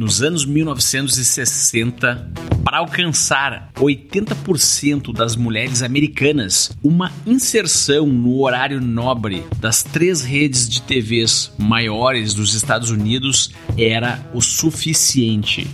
Nos 0.00 0.22
anos 0.22 0.46
1960, 0.46 2.32
para 2.64 2.78
alcançar 2.78 3.70
80% 3.76 5.12
das 5.12 5.36
mulheres 5.36 5.82
americanas, 5.82 6.74
uma 6.82 7.12
inserção 7.26 8.06
no 8.06 8.40
horário 8.40 8.80
nobre 8.80 9.44
das 9.58 9.82
três 9.82 10.22
redes 10.22 10.66
de 10.66 10.80
TVs 10.80 11.52
maiores 11.58 12.32
dos 12.32 12.54
Estados 12.54 12.88
Unidos 12.88 13.50
era 13.76 14.26
o 14.32 14.40
suficiente. 14.40 15.68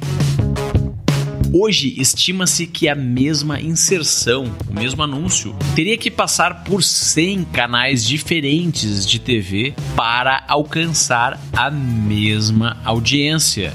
Hoje, 1.53 1.95
estima-se 1.97 2.67
que 2.67 2.89
a 2.89 2.97
mesma 2.97 3.61
inserção, 3.61 4.53
o 4.69 4.75
mesmo 4.75 5.05
anúncio, 5.05 5.55
teria 5.77 5.97
que 5.97 6.11
passar 6.11 6.65
por 6.65 6.83
100 6.83 7.45
canais 7.45 8.05
diferentes 8.05 9.07
de 9.07 9.21
TV 9.21 9.73
para 9.95 10.43
alcançar 10.49 11.41
a 11.53 11.71
mesma 11.71 12.77
audiência. 12.85 13.73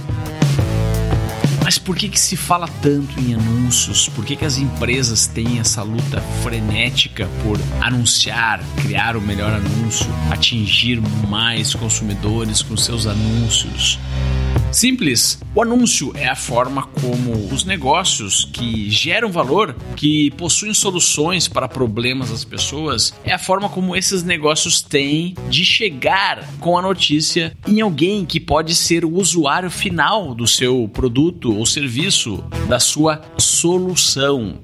Mas 1.71 1.77
por 1.77 1.95
que, 1.95 2.09
que 2.09 2.19
se 2.19 2.35
fala 2.35 2.67
tanto 2.81 3.17
em 3.17 3.33
anúncios? 3.33 4.09
Por 4.09 4.25
que, 4.25 4.35
que 4.35 4.43
as 4.43 4.57
empresas 4.57 5.25
têm 5.25 5.57
essa 5.57 5.81
luta 5.81 6.19
frenética 6.43 7.29
por 7.45 7.57
anunciar, 7.79 8.61
criar 8.81 9.15
o 9.15 9.21
melhor 9.21 9.53
anúncio, 9.53 10.05
atingir 10.29 11.01
mais 11.29 11.73
consumidores 11.73 12.61
com 12.61 12.75
seus 12.75 13.07
anúncios? 13.07 13.97
Simples. 14.71 15.39
O 15.53 15.61
anúncio 15.61 16.13
é 16.15 16.27
a 16.27 16.35
forma 16.35 16.83
como 16.83 17.53
os 17.53 17.65
negócios 17.65 18.45
que 18.45 18.89
geram 18.89 19.29
valor, 19.29 19.75
que 19.95 20.31
possuem 20.31 20.73
soluções 20.73 21.47
para 21.47 21.67
problemas 21.67 22.29
das 22.29 22.45
pessoas, 22.45 23.13
é 23.23 23.33
a 23.33 23.39
forma 23.39 23.67
como 23.67 23.95
esses 23.95 24.23
negócios 24.23 24.81
têm 24.81 25.35
de 25.49 25.65
chegar 25.65 26.47
com 26.59 26.77
a 26.77 26.81
notícia 26.81 27.55
em 27.67 27.81
alguém 27.81 28.25
que 28.25 28.39
pode 28.39 28.73
ser 28.73 29.03
o 29.03 29.13
usuário 29.15 29.69
final 29.69 30.33
do 30.33 30.47
seu 30.47 30.87
produto 30.87 31.53
ou 31.55 31.65
serviço, 31.65 32.43
da 32.69 32.79
sua 32.79 33.21
solução. 33.37 34.59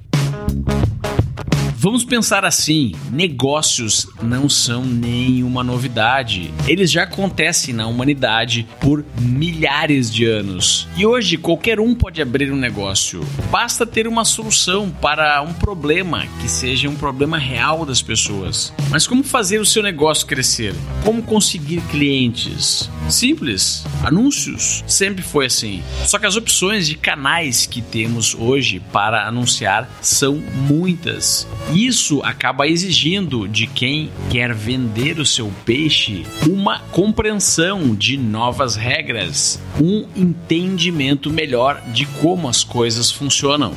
Vamos 1.80 2.04
pensar 2.04 2.44
assim: 2.44 2.94
negócios 3.12 4.08
não 4.24 4.50
são 4.50 4.84
nenhuma 4.84 5.64
novidade. 5.64 6.52
Eles 6.68 6.90
já 6.90 7.04
acontecem 7.04 7.72
na 7.72 7.86
humanidade 7.86 8.68
por 8.82 9.06
milhares 9.22 10.12
de 10.12 10.26
anos. 10.26 10.88
E 10.98 11.06
hoje 11.06 11.38
qualquer 11.38 11.80
um 11.80 11.94
pode 11.94 12.20
abrir 12.20 12.52
um 12.52 12.56
negócio. 12.56 13.24
Basta 13.52 13.86
ter 13.86 14.08
uma 14.08 14.26
solução 14.26 14.90
para 14.90 15.40
um 15.44 15.54
problema 15.54 16.26
que 16.42 16.50
seja 16.50 16.90
um 16.90 16.96
problema 16.96 17.38
real 17.38 17.86
das 17.86 18.02
pessoas. 18.02 18.74
Mas 18.90 19.06
como 19.06 19.24
fazer 19.24 19.62
o 19.62 19.66
seu 19.66 19.84
negócio 19.84 20.26
crescer? 20.26 20.74
Como 21.06 21.22
conseguir 21.22 21.82
clientes? 21.92 22.90
Simples. 23.09 23.85
Anúncios. 24.03 24.84
Sempre 24.88 25.22
foi 25.22 25.45
assim. 25.45 25.84
Só 26.06 26.19
que 26.19 26.25
as 26.25 26.35
opções 26.35 26.88
de 26.88 26.95
canais 26.95 27.66
que 27.66 27.81
temos 27.81 28.35
hoje 28.35 28.79
para 28.91 29.28
anunciar 29.28 29.90
são 30.01 30.35
muitas. 30.35 31.47
Isso 31.73 32.22
acaba 32.23 32.68
exigindo 32.68 33.47
de 33.47 33.68
quem 33.68 34.09
quer 34.29 34.53
vender 34.53 35.19
o 35.19 35.25
seu 35.25 35.51
peixe 35.66 36.25
uma 36.47 36.79
compreensão 36.91 37.95
de 37.95 38.18
novas 38.18 38.75
regras, 38.75 39.59
um 39.79 40.07
entendimento 40.16 41.29
melhor 41.29 41.81
de 41.94 42.06
como 42.06 42.47
as 42.47 42.63
coisas 42.63 43.12
funcionam. 43.12 43.74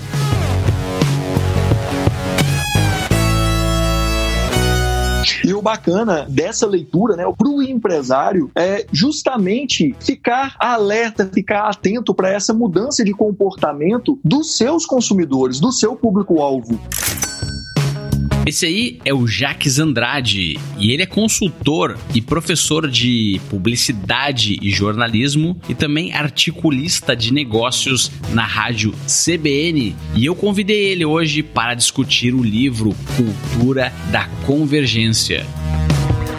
E 5.45 5.53
o 5.55 5.63
bacana 5.63 6.27
dessa 6.29 6.67
leitura, 6.67 7.17
né, 7.17 7.25
para 7.37 7.49
o 7.49 7.63
empresário, 7.63 8.51
é 8.55 8.87
justamente 8.93 9.95
ficar 10.01 10.57
alerta, 10.59 11.29
ficar 11.33 11.69
atento 11.69 12.15
para 12.15 12.31
essa 12.31 12.53
mudança 12.53 13.05
de 13.05 13.13
comportamento 13.13 14.19
dos 14.25 14.57
seus 14.57 14.87
consumidores, 14.87 15.61
do 15.61 15.73
seu 15.73 15.95
público-alvo. 15.97 16.79
Esse 18.47 18.67
aí 18.67 18.99
é 19.05 19.13
o 19.13 19.27
Jaques 19.27 19.79
Andrade 19.79 20.59
e 20.79 20.93
ele 20.93 21.03
é 21.03 21.07
consultor 21.07 21.99
e 22.15 22.21
professor 22.21 22.89
de 22.89 23.41
publicidade 23.51 24.59
e 24.63 24.71
jornalismo 24.71 25.61
e 25.69 25.75
também 25.75 26.13
articulista 26.13 27.15
de 27.15 27.33
negócios 27.33 28.11
na 28.33 28.45
rádio 28.45 28.95
CBN. 29.07 29.95
E 30.17 30.25
eu 30.25 30.35
convidei 30.35 30.87
ele 30.87 31.05
hoje 31.05 31.43
para 31.43 31.75
discutir 31.75 32.35
o 32.35 32.43
livro 32.43 32.97
Cultura 33.17 33.93
da 34.11 34.27
Convergência. 34.47 35.47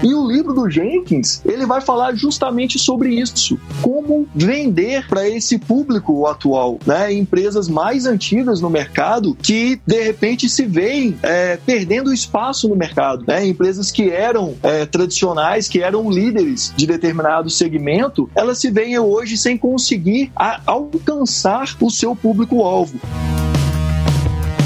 E 0.04 0.14
o 0.14 0.28
livro 0.28 0.54
do 0.54 0.70
Jenkins, 0.70 1.42
ele 1.46 1.66
vai 1.66 1.80
falar 1.80 2.16
justamente 2.16 2.80
sobre 2.80 3.14
isso, 3.14 3.60
como 3.82 4.28
vender 4.34 5.08
para 5.08 5.30
esse 5.30 5.60
público 5.60 6.26
atual, 6.26 6.80
né? 6.86 7.14
Empresas 7.14 7.68
mais 7.68 8.06
antigas 8.06 8.60
no 8.62 8.70
mercado 8.70 9.36
que 9.36 9.80
de 9.86 10.02
repente 10.02 10.50
se 10.50 10.66
veem 10.66 11.18
é, 11.22 11.58
perdendo 11.58 12.12
espaço 12.12 12.68
no 12.68 12.76
mercado, 12.76 13.24
né? 13.28 13.46
Empresas 13.46 13.92
que 13.92 14.10
eram 14.10 14.56
é, 14.64 14.86
tradicionais, 14.86 15.68
que 15.68 15.82
eram 15.82 16.10
líderes 16.10 16.74
de 16.76 16.88
determinado 16.88 17.50
segmento, 17.50 18.30
elas 18.36 18.58
se 18.58 18.72
veem 18.72 18.98
hoje 18.98 19.38
sem 19.38 19.58
conseguir 19.58 20.32
alcançar 20.66 21.76
o 21.80 21.90
seu 21.92 22.16
público-alvo. 22.16 23.00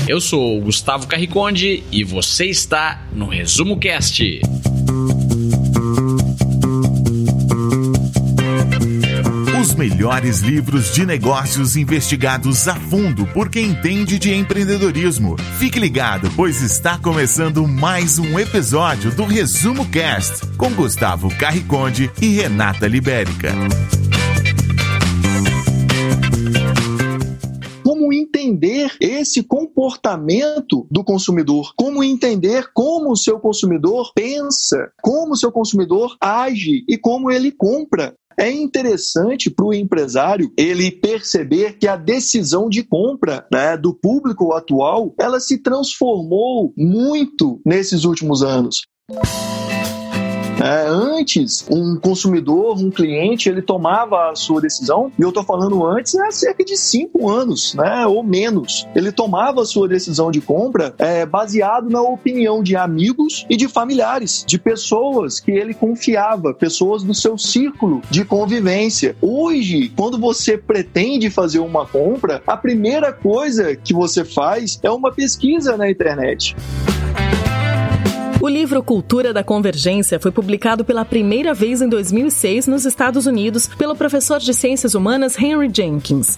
Eu 0.08 0.22
sou 0.22 0.60
o 0.60 0.62
Gustavo 0.62 1.08
Carriconde 1.08 1.84
e 1.92 2.04
você 2.04 2.46
está 2.46 3.02
no 3.12 3.28
Resumo 3.28 3.78
Cast. 3.78 4.42
Os 9.60 9.74
melhores 9.76 10.40
livros 10.40 10.94
de 10.94 11.06
negócios 11.06 11.76
investigados 11.76 12.68
a 12.68 12.76
fundo 12.76 13.26
por 13.28 13.50
quem 13.50 13.72
entende 13.72 14.20
de 14.20 14.34
empreendedorismo. 14.34 15.36
Fique 15.58 15.80
ligado, 15.80 16.30
pois 16.36 16.62
está 16.62 16.98
começando 16.98 17.68
mais 17.68 18.20
um 18.20 18.40
episódio 18.40 19.12
do 19.12 19.26
Resumo 19.26 19.86
Cast 19.88 20.46
com 20.58 20.70
Gustavo 20.72 21.30
Carriconde 21.36 22.12
e 22.22 22.28
Renata 22.28 22.88
Libérica. 22.88 23.54
como 28.06 28.14
entender 28.14 28.92
esse 29.00 29.42
comportamento 29.86 30.88
do 30.90 31.04
consumidor, 31.04 31.72
como 31.76 32.04
entender 32.04 32.72
como 32.74 33.12
o 33.12 33.16
seu 33.16 33.40
consumidor 33.40 34.12
pensa, 34.16 34.92
como 35.02 35.34
o 35.34 35.38
seu 35.38 35.52
consumidor 35.52 36.16
age 36.20 36.84
e 36.90 36.98
como 36.98 37.32
ele 37.32 37.52
compra. 37.52 38.16
É 38.38 38.52
interessante 38.52 39.50
para 39.50 39.66
o 39.66 39.74
empresário 39.74 40.52
ele 40.58 40.92
perceber 40.92 41.78
que 41.78 41.88
a 41.88 41.96
decisão 41.96 42.68
de 42.68 42.84
compra 42.84 43.46
né, 43.52 43.78
do 43.78 43.94
público 43.94 44.52
atual 44.54 45.14
ela 45.20 45.40
se 45.40 45.62
transformou 45.62 46.74
muito 46.76 47.62
nesses 47.66 48.04
últimos 48.04 48.42
anos. 48.44 48.82
É, 50.62 50.88
antes, 50.88 51.66
um 51.70 51.98
consumidor, 51.98 52.78
um 52.78 52.90
cliente, 52.90 53.50
ele 53.50 53.62
tomava 53.62 54.32
a 54.32 54.36
sua 54.36 54.62
decisão, 54.62 55.12
e 55.20 55.22
eu 55.22 55.30
estou 55.30 55.44
falando 55.44 55.86
antes, 55.86 56.16
há 56.16 56.32
cerca 56.32 56.64
de 56.64 56.78
cinco 56.78 57.30
anos, 57.30 57.74
né, 57.74 58.08
ou 58.08 58.24
menos. 58.24 58.88
Ele 58.96 59.12
tomava 59.12 59.62
a 59.62 59.66
sua 59.66 59.88
decisão 59.88 60.32
de 60.32 60.40
compra 60.40 60.96
é, 60.98 61.26
baseado 61.26 61.90
na 61.90 62.02
opinião 62.02 62.64
de 62.64 62.76
amigos 62.76 63.46
e 63.50 63.58
de 63.58 63.68
familiares, 63.68 64.46
de 64.48 64.58
pessoas 64.58 65.40
que 65.40 65.52
ele 65.52 65.74
confiava, 65.74 66.54
pessoas 66.54 67.04
do 67.04 67.14
seu 67.14 67.38
círculo 67.38 68.02
de 68.10 68.24
convivência. 68.24 69.16
Hoje, 69.22 69.92
quando 69.96 70.18
você 70.18 70.58
pretende 70.58 71.30
fazer 71.30 71.60
uma 71.60 71.86
compra, 71.86 72.42
a 72.48 72.56
primeira 72.56 73.12
coisa 73.12 73.76
que 73.76 73.94
você 73.94 74.24
faz 74.24 74.80
é 74.82 74.90
uma 74.90 75.12
pesquisa 75.12 75.76
na 75.76 75.90
internet. 75.90 76.56
O 78.46 78.48
livro 78.48 78.84
Cultura 78.84 79.34
da 79.34 79.44
Convergência 79.44 80.20
foi 80.20 80.30
publicado 80.30 80.86
pela 80.86 81.04
primeira 81.04 81.52
vez 81.52 81.82
em 81.82 81.90
2006 81.90 82.68
nos 82.68 82.86
Estados 82.86 83.26
Unidos 83.26 83.66
pelo 83.66 83.96
professor 83.96 84.40
de 84.40 84.54
Ciências 84.54 84.94
Humanas 84.94 85.36
Henry 85.36 85.68
Jenkins. 85.74 86.38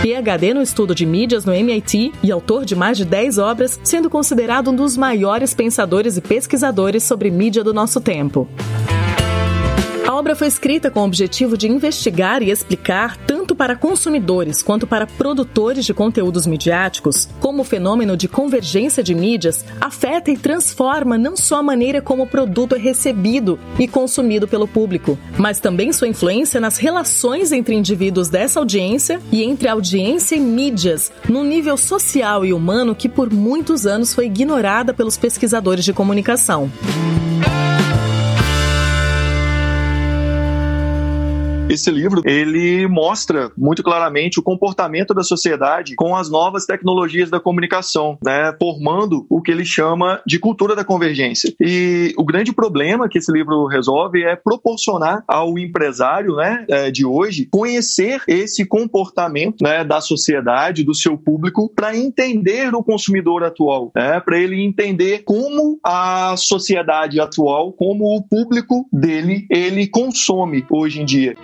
PhD 0.00 0.54
no 0.54 0.62
estudo 0.62 0.94
de 0.94 1.04
mídias 1.04 1.44
no 1.44 1.52
MIT 1.52 2.14
e 2.22 2.32
autor 2.32 2.64
de 2.64 2.74
mais 2.74 2.96
de 2.96 3.04
10 3.04 3.36
obras, 3.36 3.78
sendo 3.84 4.08
considerado 4.08 4.70
um 4.70 4.74
dos 4.74 4.96
maiores 4.96 5.52
pensadores 5.52 6.16
e 6.16 6.22
pesquisadores 6.22 7.02
sobre 7.02 7.30
mídia 7.30 7.62
do 7.62 7.74
nosso 7.74 8.00
tempo. 8.00 8.48
A 10.06 10.14
obra 10.14 10.36
foi 10.36 10.46
escrita 10.46 10.88
com 10.88 11.00
o 11.00 11.04
objetivo 11.04 11.58
de 11.58 11.66
investigar 11.66 12.40
e 12.40 12.52
explicar, 12.52 13.16
tanto 13.16 13.56
para 13.56 13.74
consumidores 13.74 14.62
quanto 14.62 14.86
para 14.86 15.04
produtores 15.04 15.84
de 15.84 15.92
conteúdos 15.92 16.46
midiáticos, 16.46 17.28
como 17.40 17.62
o 17.62 17.64
fenômeno 17.64 18.16
de 18.16 18.28
convergência 18.28 19.02
de 19.02 19.16
mídias 19.16 19.64
afeta 19.80 20.30
e 20.30 20.38
transforma 20.38 21.18
não 21.18 21.36
só 21.36 21.58
a 21.58 21.62
maneira 21.62 22.00
como 22.00 22.22
o 22.22 22.26
produto 22.26 22.76
é 22.76 22.78
recebido 22.78 23.58
e 23.80 23.88
consumido 23.88 24.46
pelo 24.46 24.68
público, 24.68 25.18
mas 25.36 25.58
também 25.58 25.92
sua 25.92 26.06
influência 26.06 26.60
nas 26.60 26.78
relações 26.78 27.50
entre 27.50 27.74
indivíduos 27.74 28.28
dessa 28.28 28.60
audiência 28.60 29.20
e 29.32 29.42
entre 29.42 29.66
audiência 29.66 30.36
e 30.36 30.40
mídias, 30.40 31.10
num 31.28 31.42
nível 31.42 31.76
social 31.76 32.46
e 32.46 32.52
humano 32.52 32.94
que 32.94 33.08
por 33.08 33.32
muitos 33.32 33.86
anos 33.86 34.14
foi 34.14 34.26
ignorada 34.26 34.94
pelos 34.94 35.16
pesquisadores 35.16 35.84
de 35.84 35.92
comunicação. 35.92 36.70
Esse 41.76 41.90
livro, 41.90 42.22
ele 42.24 42.88
mostra 42.88 43.52
muito 43.54 43.82
claramente 43.82 44.40
o 44.40 44.42
comportamento 44.42 45.12
da 45.12 45.22
sociedade 45.22 45.94
com 45.94 46.16
as 46.16 46.30
novas 46.30 46.64
tecnologias 46.64 47.28
da 47.28 47.38
comunicação, 47.38 48.16
né, 48.24 48.56
formando 48.58 49.26
o 49.28 49.42
que 49.42 49.50
ele 49.50 49.64
chama 49.64 50.22
de 50.26 50.38
cultura 50.38 50.74
da 50.74 50.82
convergência. 50.82 51.54
E 51.60 52.14
o 52.16 52.24
grande 52.24 52.50
problema 52.50 53.10
que 53.10 53.18
esse 53.18 53.30
livro 53.30 53.66
resolve 53.66 54.24
é 54.24 54.34
proporcionar 54.34 55.22
ao 55.28 55.58
empresário, 55.58 56.36
né, 56.36 56.64
é, 56.70 56.90
de 56.90 57.04
hoje 57.04 57.46
conhecer 57.52 58.22
esse 58.26 58.64
comportamento, 58.64 59.62
né, 59.62 59.84
da 59.84 60.00
sociedade, 60.00 60.82
do 60.82 60.94
seu 60.94 61.18
público, 61.18 61.70
para 61.76 61.94
entender 61.94 62.74
o 62.74 62.82
consumidor 62.82 63.44
atual, 63.44 63.92
né, 63.94 64.18
para 64.20 64.38
ele 64.38 64.64
entender 64.64 65.24
como 65.26 65.78
a 65.84 66.34
sociedade 66.38 67.20
atual, 67.20 67.70
como 67.74 68.16
o 68.16 68.22
público 68.22 68.88
dele, 68.90 69.46
ele 69.50 69.86
consome 69.86 70.64
hoje 70.70 71.02
em 71.02 71.04
dia. 71.04 71.36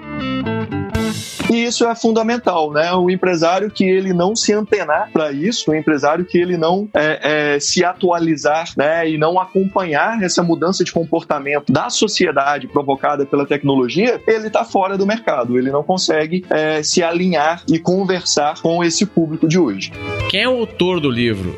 E 1.53 1.65
isso 1.65 1.87
é 1.87 1.95
fundamental, 1.95 2.73
né? 2.73 2.91
O 2.95 3.11
empresário 3.11 3.71
que 3.71 3.85
ele 3.85 4.15
não 4.15 4.35
se 4.35 4.55
antenar 4.55 5.11
para 5.13 5.31
isso, 5.31 5.71
o 5.71 5.75
empresário 5.75 6.25
que 6.25 6.39
ele 6.39 6.57
não 6.57 6.89
é, 6.95 7.57
é, 7.57 7.61
se 7.61 7.85
atualizar, 7.85 8.73
né? 8.75 9.07
E 9.07 9.19
não 9.19 9.39
acompanhar 9.39 10.23
essa 10.23 10.43
mudança 10.43 10.83
de 10.83 10.91
comportamento 10.91 11.71
da 11.71 11.91
sociedade 11.91 12.67
provocada 12.69 13.27
pela 13.27 13.45
tecnologia, 13.45 14.19
ele 14.27 14.47
está 14.47 14.65
fora 14.65 14.97
do 14.97 15.07
mercado. 15.07 15.59
Ele 15.59 15.71
não 15.71 15.83
consegue 15.83 16.43
é, 16.49 16.83
se 16.83 17.03
alinhar 17.03 17.63
e 17.71 17.79
conversar 17.79 18.59
com 18.63 18.83
esse 18.83 19.05
público 19.05 19.47
de 19.47 19.59
hoje. 19.59 19.93
Quem 20.31 20.45
é 20.45 20.49
o 20.49 20.61
autor 20.61 21.01
do 21.01 21.11
livro? 21.11 21.55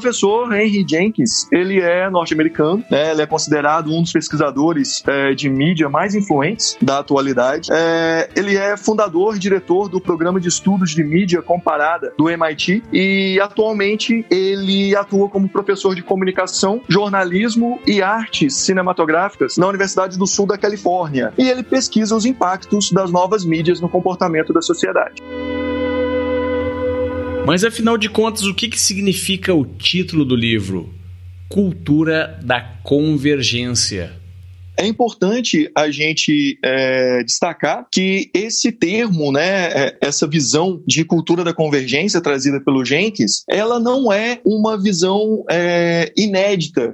Professor 0.00 0.52
Henry 0.52 0.86
Jenkins, 0.88 1.48
ele 1.50 1.80
é 1.80 2.08
norte-americano, 2.08 2.84
né? 2.88 3.10
ele 3.10 3.22
é 3.22 3.26
considerado 3.26 3.92
um 3.92 4.00
dos 4.00 4.12
pesquisadores 4.12 5.02
é, 5.06 5.34
de 5.34 5.48
mídia 5.48 5.88
mais 5.88 6.14
influentes 6.14 6.76
da 6.80 7.00
atualidade. 7.00 7.68
É, 7.72 8.28
ele 8.36 8.56
é 8.56 8.76
fundador 8.76 9.34
e 9.34 9.38
diretor 9.40 9.88
do 9.88 10.00
programa 10.00 10.40
de 10.40 10.48
estudos 10.48 10.92
de 10.92 11.02
mídia 11.02 11.42
comparada 11.42 12.12
do 12.16 12.30
MIT 12.30 12.84
e 12.92 13.40
atualmente 13.40 14.24
ele 14.30 14.94
atua 14.94 15.28
como 15.28 15.48
professor 15.48 15.96
de 15.96 16.02
comunicação, 16.02 16.80
jornalismo 16.88 17.80
e 17.84 18.00
artes 18.00 18.54
cinematográficas 18.54 19.56
na 19.56 19.66
Universidade 19.66 20.16
do 20.16 20.26
Sul 20.28 20.46
da 20.46 20.56
Califórnia. 20.56 21.32
E 21.36 21.48
ele 21.48 21.64
pesquisa 21.64 22.14
os 22.14 22.24
impactos 22.24 22.92
das 22.92 23.10
novas 23.10 23.44
mídias 23.44 23.80
no 23.80 23.88
comportamento 23.88 24.52
da 24.52 24.62
sociedade. 24.62 25.20
Mas 27.48 27.64
afinal 27.64 27.96
de 27.96 28.10
contas, 28.10 28.42
o 28.42 28.54
que, 28.54 28.68
que 28.68 28.78
significa 28.78 29.54
o 29.54 29.64
título 29.64 30.22
do 30.22 30.36
livro? 30.36 30.92
Cultura 31.48 32.38
da 32.44 32.60
Convergência. 32.84 34.12
É 34.76 34.86
importante 34.86 35.70
a 35.74 35.90
gente 35.90 36.58
é, 36.62 37.24
destacar 37.24 37.86
que 37.90 38.30
esse 38.34 38.70
termo, 38.70 39.32
né, 39.32 39.68
é, 39.72 39.98
essa 39.98 40.26
visão 40.26 40.82
de 40.86 41.06
cultura 41.06 41.42
da 41.42 41.54
convergência 41.54 42.20
trazida 42.20 42.60
pelo 42.60 42.84
Jenkins, 42.84 43.44
ela 43.48 43.80
não 43.80 44.12
é 44.12 44.42
uma 44.44 44.76
visão 44.76 45.42
é, 45.50 46.12
inédita 46.18 46.92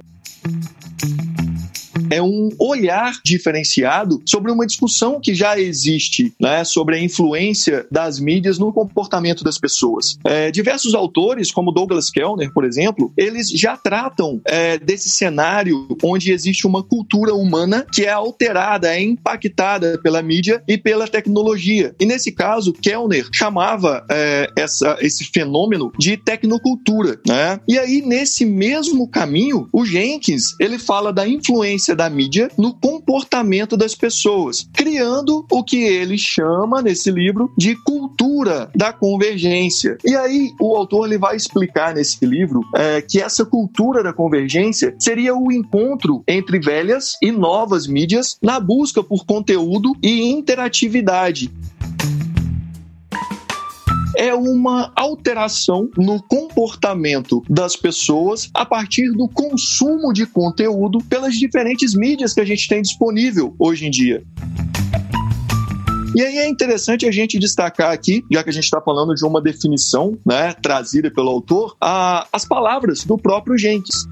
é 2.09 2.21
um 2.21 2.49
olhar 2.59 3.19
diferenciado 3.23 4.21
sobre 4.25 4.51
uma 4.51 4.65
discussão 4.65 5.19
que 5.19 5.33
já 5.33 5.59
existe, 5.59 6.33
né, 6.39 6.63
sobre 6.63 6.95
a 6.95 6.99
influência 6.99 7.85
das 7.91 8.19
mídias 8.19 8.57
no 8.57 8.71
comportamento 8.71 9.43
das 9.43 9.57
pessoas. 9.57 10.17
É, 10.25 10.51
diversos 10.51 10.93
autores, 10.93 11.51
como 11.51 11.71
Douglas 11.71 12.09
Kellner, 12.09 12.51
por 12.53 12.65
exemplo, 12.65 13.11
eles 13.17 13.49
já 13.49 13.77
tratam 13.77 14.41
é, 14.45 14.77
desse 14.77 15.09
cenário 15.09 15.87
onde 16.03 16.31
existe 16.31 16.67
uma 16.67 16.83
cultura 16.83 17.33
humana 17.33 17.85
que 17.91 18.03
é 18.03 18.11
alterada, 18.11 18.93
é 18.93 19.01
impactada 19.01 19.99
pela 20.01 20.21
mídia 20.21 20.63
e 20.67 20.77
pela 20.77 21.07
tecnologia. 21.07 21.95
E 21.99 22.05
nesse 22.05 22.31
caso, 22.31 22.73
Kellner 22.73 23.27
chamava 23.31 24.05
é, 24.09 24.47
essa, 24.55 24.97
esse 24.99 25.25
fenômeno 25.25 25.91
de 25.97 26.17
tecnocultura. 26.17 27.19
Né? 27.27 27.59
E 27.67 27.77
aí, 27.77 28.01
nesse 28.01 28.45
mesmo 28.45 29.07
caminho, 29.07 29.67
o 29.71 29.85
Jenkins 29.85 30.55
ele 30.59 30.77
fala 30.77 31.11
da 31.11 31.27
influência 31.27 31.94
da 31.95 32.09
mídia 32.09 32.49
no 32.57 32.73
comportamento 32.73 33.77
das 33.77 33.95
pessoas, 33.95 34.67
criando 34.73 35.45
o 35.51 35.63
que 35.63 35.83
ele 35.83 36.17
chama 36.17 36.81
nesse 36.81 37.09
livro 37.09 37.51
de 37.57 37.75
cultura 37.75 38.69
da 38.75 38.91
convergência. 38.91 39.97
E 40.05 40.15
aí 40.15 40.53
o 40.59 40.75
autor 40.75 41.07
ele 41.07 41.17
vai 41.17 41.35
explicar 41.35 41.95
nesse 41.95 42.25
livro 42.25 42.61
é, 42.75 43.01
que 43.01 43.21
essa 43.21 43.45
cultura 43.45 44.03
da 44.03 44.13
convergência 44.13 44.95
seria 44.99 45.35
o 45.35 45.51
encontro 45.51 46.23
entre 46.27 46.59
velhas 46.59 47.13
e 47.21 47.31
novas 47.31 47.87
mídias 47.87 48.37
na 48.41 48.59
busca 48.59 49.03
por 49.03 49.25
conteúdo 49.25 49.93
e 50.01 50.31
interatividade 50.31 51.51
é 54.17 54.33
uma 54.33 54.91
alteração 54.95 55.89
no 55.97 56.21
comportamento 56.21 57.43
das 57.49 57.75
pessoas 57.75 58.49
a 58.53 58.65
partir 58.65 59.11
do 59.11 59.27
consumo 59.27 60.11
de 60.13 60.25
conteúdo 60.25 60.99
pelas 61.09 61.35
diferentes 61.35 61.93
mídias 61.93 62.33
que 62.33 62.41
a 62.41 62.45
gente 62.45 62.67
tem 62.67 62.81
disponível 62.81 63.55
hoje 63.59 63.85
em 63.85 63.91
dia. 63.91 64.23
E 66.15 66.21
aí 66.21 66.37
é 66.37 66.47
interessante 66.47 67.05
a 67.05 67.11
gente 67.11 67.37
destacar 67.37 67.91
aqui, 67.91 68.23
já 68.31 68.41
que 68.41 68.49
a 68.49 68.53
gente 68.53 68.63
está 68.63 68.79
falando 68.79 69.13
de 69.13 69.25
uma 69.25 69.41
definição 69.41 70.17
né, 70.25 70.53
trazida 70.53 71.11
pelo 71.11 71.29
autor, 71.29 71.75
a, 71.81 72.25
as 72.31 72.45
palavras 72.45 73.03
do 73.03 73.17
próprio 73.17 73.57
Jenkins 73.57 74.07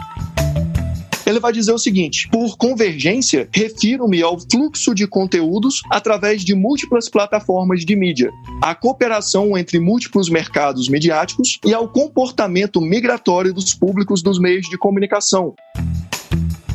ele 1.26 1.40
vai 1.40 1.52
dizer 1.52 1.72
o 1.72 1.78
seguinte: 1.78 2.28
por 2.30 2.58
convergência, 2.58 3.48
refiro-me 3.54 4.22
ao 4.22 4.40
fluxo 4.40 4.94
de 4.94 5.08
conteúdos 5.08 5.82
através 5.90 6.44
de 6.44 6.56
múltiplas 6.56 7.10
plataformas 7.10 7.86
de 7.86 7.96
mídia, 7.96 8.32
à 8.62 8.76
cooperação 8.76 9.58
entre 9.58 9.80
múltiplos 9.80 10.30
mercados 10.30 10.90
mediáticos 10.90 11.60
e 11.66 11.74
ao 11.74 11.88
comportamento 11.88 12.82
migratório 12.82 13.54
dos 13.54 13.74
públicos 13.74 14.22
dos 14.22 14.40
meios 14.40 14.68
de 14.68 14.78
comunicação 14.78 15.54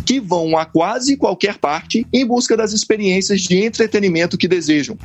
que 0.08 0.18
vão 0.18 0.56
a 0.56 0.64
quase 0.64 1.18
qualquer 1.18 1.58
parte 1.58 2.06
em 2.10 2.24
busca 2.24 2.56
das 2.56 2.72
experiências 2.72 3.42
de 3.42 3.62
entretenimento 3.62 4.38
que 4.38 4.48
desejam. 4.48 4.96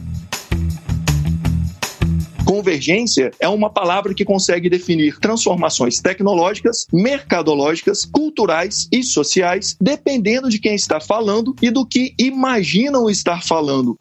Convergência 2.45 3.31
é 3.39 3.47
uma 3.47 3.69
palavra 3.69 4.13
que 4.13 4.25
consegue 4.25 4.69
definir 4.69 5.17
transformações 5.19 5.99
tecnológicas, 5.99 6.85
mercadológicas, 6.91 8.05
culturais 8.05 8.87
e 8.91 9.01
sociais, 9.01 9.75
dependendo 9.79 10.49
de 10.49 10.59
quem 10.59 10.75
está 10.75 10.99
falando 10.99 11.55
e 11.61 11.71
do 11.71 11.85
que 11.85 12.13
imaginam 12.19 13.09
estar 13.09 13.43
falando. 13.43 13.97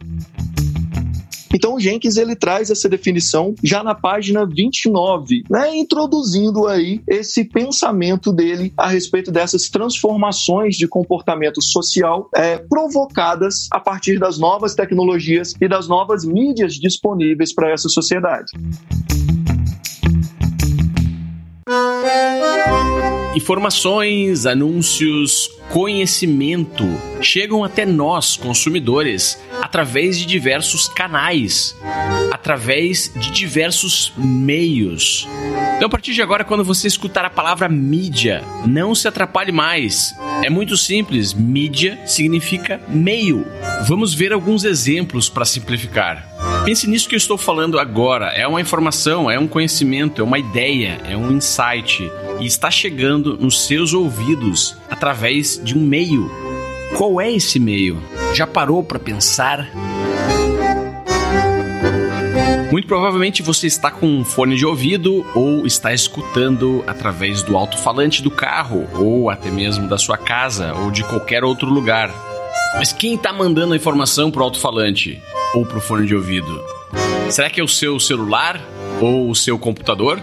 Então 1.54 1.74
o 1.74 1.80
Jenkins 1.80 2.16
ele 2.16 2.34
traz 2.34 2.70
essa 2.70 2.88
definição 2.88 3.54
já 3.62 3.82
na 3.82 3.94
página 3.94 4.46
29, 4.46 5.44
né, 5.50 5.76
introduzindo 5.76 6.66
aí 6.66 7.00
esse 7.06 7.44
pensamento 7.44 8.32
dele 8.32 8.72
a 8.76 8.88
respeito 8.88 9.30
dessas 9.30 9.68
transformações 9.68 10.76
de 10.76 10.88
comportamento 10.88 11.62
social 11.62 12.28
é, 12.34 12.58
provocadas 12.58 13.68
a 13.70 13.78
partir 13.80 14.18
das 14.18 14.38
novas 14.38 14.74
tecnologias 14.74 15.54
e 15.60 15.68
das 15.68 15.88
novas 15.88 16.24
mídias 16.24 16.74
disponíveis 16.74 17.54
para 17.54 17.70
essa 17.70 17.88
sociedade. 17.88 18.52
Informações, 23.34 24.44
anúncios, 24.44 25.50
conhecimento 25.70 26.84
chegam 27.22 27.64
até 27.64 27.86
nós, 27.86 28.36
consumidores, 28.36 29.40
através 29.62 30.18
de 30.18 30.26
diversos 30.26 30.86
canais, 30.86 31.74
através 32.30 33.10
de 33.16 33.30
diversos 33.30 34.12
meios. 34.18 35.26
Então, 35.76 35.86
a 35.86 35.90
partir 35.90 36.12
de 36.12 36.20
agora, 36.20 36.44
quando 36.44 36.62
você 36.62 36.86
escutar 36.86 37.24
a 37.24 37.30
palavra 37.30 37.70
mídia, 37.70 38.44
não 38.66 38.94
se 38.94 39.08
atrapalhe 39.08 39.50
mais. 39.50 40.14
É 40.44 40.50
muito 40.50 40.76
simples, 40.76 41.32
mídia 41.32 41.98
significa 42.06 42.82
meio. 42.86 43.46
Vamos 43.88 44.12
ver 44.12 44.32
alguns 44.32 44.62
exemplos 44.62 45.30
para 45.30 45.46
simplificar. 45.46 46.31
Pense 46.64 46.88
nisso 46.88 47.08
que 47.08 47.16
eu 47.16 47.18
estou 47.18 47.36
falando 47.36 47.76
agora. 47.76 48.26
É 48.26 48.46
uma 48.46 48.60
informação, 48.60 49.28
é 49.28 49.36
um 49.36 49.48
conhecimento, 49.48 50.20
é 50.20 50.24
uma 50.24 50.38
ideia, 50.38 51.00
é 51.04 51.16
um 51.16 51.32
insight 51.32 52.08
e 52.38 52.46
está 52.46 52.70
chegando 52.70 53.36
nos 53.36 53.66
seus 53.66 53.92
ouvidos 53.92 54.76
através 54.88 55.60
de 55.62 55.76
um 55.76 55.80
meio. 55.80 56.30
Qual 56.96 57.20
é 57.20 57.32
esse 57.32 57.58
meio? 57.58 58.00
Já 58.32 58.46
parou 58.46 58.84
para 58.84 59.00
pensar? 59.00 59.68
Muito 62.70 62.86
provavelmente 62.86 63.42
você 63.42 63.66
está 63.66 63.90
com 63.90 64.06
um 64.06 64.24
fone 64.24 64.56
de 64.56 64.64
ouvido 64.64 65.26
ou 65.34 65.66
está 65.66 65.92
escutando 65.92 66.84
através 66.86 67.42
do 67.42 67.56
alto-falante 67.56 68.22
do 68.22 68.30
carro 68.30 68.88
ou 68.94 69.28
até 69.28 69.50
mesmo 69.50 69.88
da 69.88 69.98
sua 69.98 70.16
casa 70.16 70.72
ou 70.74 70.92
de 70.92 71.02
qualquer 71.02 71.42
outro 71.42 71.68
lugar. 71.68 72.14
Mas 72.76 72.92
quem 72.92 73.16
está 73.16 73.32
mandando 73.32 73.74
a 73.74 73.76
informação 73.76 74.30
para 74.30 74.40
o 74.40 74.44
alto-falante 74.44 75.20
ou 75.54 75.66
para 75.66 75.78
o 75.78 75.80
fone 75.80 76.06
de 76.06 76.14
ouvido? 76.14 76.64
Será 77.30 77.48
que 77.48 77.60
é 77.60 77.64
o 77.64 77.68
seu 77.68 77.98
celular 77.98 78.60
ou 79.00 79.30
o 79.30 79.34
seu 79.34 79.58
computador? 79.58 80.20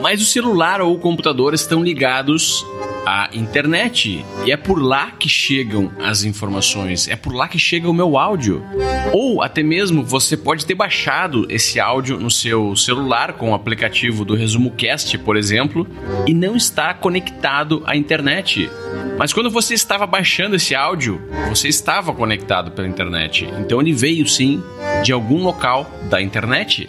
Mas 0.00 0.20
o 0.20 0.24
celular 0.24 0.80
ou 0.80 0.94
o 0.94 0.98
computador 0.98 1.54
estão 1.54 1.82
ligados 1.82 2.64
à 3.06 3.28
internet 3.32 4.24
e 4.44 4.52
é 4.52 4.56
por 4.56 4.80
lá 4.80 5.12
que 5.12 5.28
chegam 5.28 5.92
as 6.00 6.24
informações, 6.24 7.08
é 7.08 7.16
por 7.16 7.34
lá 7.34 7.48
que 7.48 7.58
chega 7.58 7.88
o 7.88 7.94
meu 7.94 8.16
áudio. 8.16 8.64
Ou 9.12 9.42
até 9.42 9.62
mesmo 9.62 10.02
você 10.02 10.36
pode 10.36 10.64
ter 10.66 10.74
baixado 10.74 11.46
esse 11.48 11.78
áudio 11.78 12.18
no 12.18 12.30
seu 12.30 12.74
celular 12.76 13.34
com 13.34 13.50
o 13.50 13.54
aplicativo 13.54 14.24
do 14.24 14.34
Resumo 14.34 14.70
Cast, 14.72 15.16
por 15.18 15.36
exemplo, 15.36 15.86
e 16.26 16.34
não 16.34 16.56
está 16.56 16.94
conectado 16.94 17.82
à 17.86 17.96
internet. 17.96 18.70
Mas 19.18 19.32
quando 19.32 19.50
você 19.50 19.74
estava 19.74 20.06
baixando 20.06 20.56
esse 20.56 20.74
áudio, 20.74 21.20
você 21.48 21.68
estava 21.68 22.12
conectado 22.12 22.70
pela 22.72 22.88
internet. 22.88 23.48
Então 23.60 23.80
ele 23.80 23.92
veio 23.92 24.26
sim 24.26 24.62
de 25.02 25.12
algum 25.12 25.42
local 25.42 25.90
da 26.08 26.20
internet. 26.20 26.88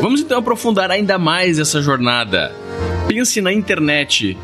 Vamos 0.00 0.20
então 0.20 0.38
aprofundar 0.38 0.90
ainda 0.90 1.18
mais 1.18 1.58
essa 1.58 1.82
jornada. 1.82 2.52
Pense 3.08 3.40
na 3.40 3.52
internet. 3.52 4.36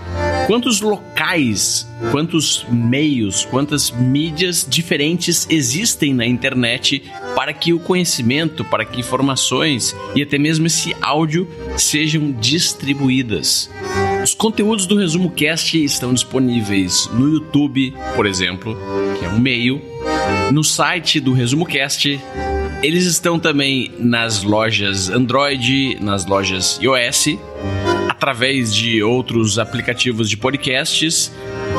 Quantos 0.46 0.80
locais, 0.80 1.88
quantos 2.10 2.66
meios, 2.70 3.46
quantas 3.46 3.90
mídias 3.90 4.66
diferentes 4.68 5.46
existem 5.48 6.12
na 6.12 6.26
internet 6.26 7.02
para 7.34 7.52
que 7.52 7.72
o 7.72 7.78
conhecimento, 7.78 8.64
para 8.64 8.84
que 8.84 9.00
informações 9.00 9.96
e 10.14 10.22
até 10.22 10.38
mesmo 10.38 10.66
esse 10.66 10.94
áudio 11.00 11.48
sejam 11.78 12.30
distribuídas? 12.32 13.70
Os 14.24 14.32
conteúdos 14.32 14.86
do 14.86 14.96
Resumo 14.96 15.30
Cast 15.30 15.84
estão 15.84 16.14
disponíveis 16.14 17.10
no 17.12 17.28
YouTube, 17.28 17.92
por 18.16 18.24
exemplo, 18.24 18.74
que 19.18 19.26
é 19.26 19.28
um 19.28 19.38
meio, 19.38 19.82
no 20.50 20.64
site 20.64 21.20
do 21.20 21.34
Resumo 21.34 21.66
Cast, 21.66 22.18
eles 22.82 23.04
estão 23.04 23.38
também 23.38 23.92
nas 23.98 24.42
lojas 24.42 25.10
Android, 25.10 25.98
nas 26.00 26.24
lojas 26.24 26.80
iOS, 26.80 27.36
através 28.08 28.74
de 28.74 29.02
outros 29.02 29.58
aplicativos 29.58 30.30
de 30.30 30.38
podcasts 30.38 31.30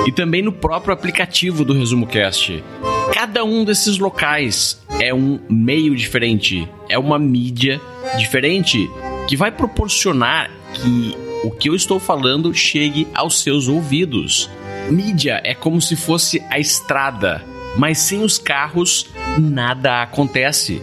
e 0.06 0.12
também 0.12 0.44
no 0.44 0.52
próprio 0.52 0.94
aplicativo 0.94 1.66
do 1.66 1.74
Resumo 1.74 2.06
Cast. 2.06 2.64
Cada 3.12 3.44
um 3.44 3.66
desses 3.66 3.98
locais 3.98 4.80
é 5.00 5.12
um 5.12 5.40
meio 5.50 5.96
diferente, 5.96 6.70
é 6.88 7.00
uma 7.00 7.18
mídia 7.18 7.82
diferente 8.20 8.88
que 9.28 9.36
vai 9.36 9.50
proporcionar 9.50 10.52
que 10.76 11.25
o 11.46 11.52
que 11.52 11.70
eu 11.70 11.76
estou 11.76 12.00
falando 12.00 12.52
chegue 12.56 13.08
aos 13.14 13.42
seus 13.42 13.68
ouvidos. 13.68 14.50
Mídia 14.90 15.40
é 15.44 15.54
como 15.54 15.80
se 15.80 15.96
fosse 15.96 16.44
a 16.50 16.58
estrada, 16.58 17.44
mas 17.78 18.00
sem 18.00 18.24
os 18.24 18.40
carros 18.40 19.08
nada 19.38 20.02
acontece. 20.02 20.82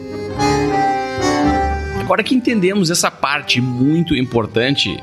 Agora 2.00 2.22
que 2.22 2.34
entendemos 2.34 2.90
essa 2.90 3.10
parte 3.10 3.60
muito 3.60 4.14
importante, 4.14 4.96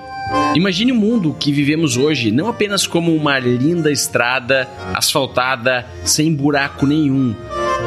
imagine 0.55 0.93
o 0.93 0.95
mundo 0.95 1.35
que 1.37 1.51
vivemos 1.51 1.97
hoje 1.97 2.31
não 2.31 2.47
apenas 2.47 2.87
como 2.87 3.13
uma 3.13 3.37
linda 3.37 3.91
estrada 3.91 4.65
asfaltada 4.93 5.85
sem 6.05 6.33
buraco 6.33 6.85
nenhum, 6.85 7.35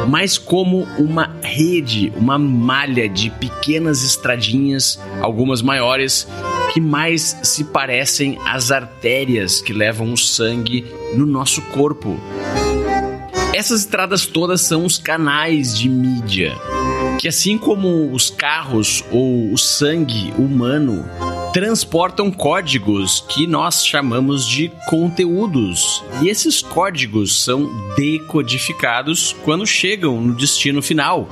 mas 0.08 0.36
como 0.36 0.86
uma 0.98 1.36
rede, 1.42 2.12
uma 2.16 2.38
malha 2.38 3.08
de 3.08 3.30
pequenas 3.30 4.02
estradinhas, 4.02 5.00
algumas 5.20 5.62
maiores, 5.62 6.26
que 6.72 6.80
mais 6.80 7.36
se 7.42 7.64
parecem 7.64 8.38
às 8.46 8.70
artérias 8.70 9.60
que 9.60 9.72
levam 9.72 10.12
o 10.12 10.16
sangue 10.16 10.86
no 11.14 11.26
nosso 11.26 11.62
corpo. 11.62 12.18
Essas 13.54 13.80
estradas 13.80 14.26
todas 14.26 14.62
são 14.62 14.84
os 14.84 14.96
canais 14.96 15.76
de 15.78 15.88
mídia, 15.88 16.54
que 17.18 17.28
assim 17.28 17.58
como 17.58 18.10
os 18.12 18.30
carros 18.30 19.04
ou 19.10 19.52
o 19.52 19.58
sangue 19.58 20.32
humano 20.38 21.04
transportam 21.52 22.30
códigos 22.30 23.22
que 23.28 23.46
nós 23.46 23.86
chamamos 23.86 24.48
de 24.48 24.72
conteúdos. 24.88 26.02
E 26.22 26.28
esses 26.28 26.62
códigos 26.62 27.42
são 27.42 27.70
decodificados 27.94 29.36
quando 29.44 29.66
chegam 29.66 30.18
no 30.18 30.34
destino 30.34 30.80
final. 30.80 31.28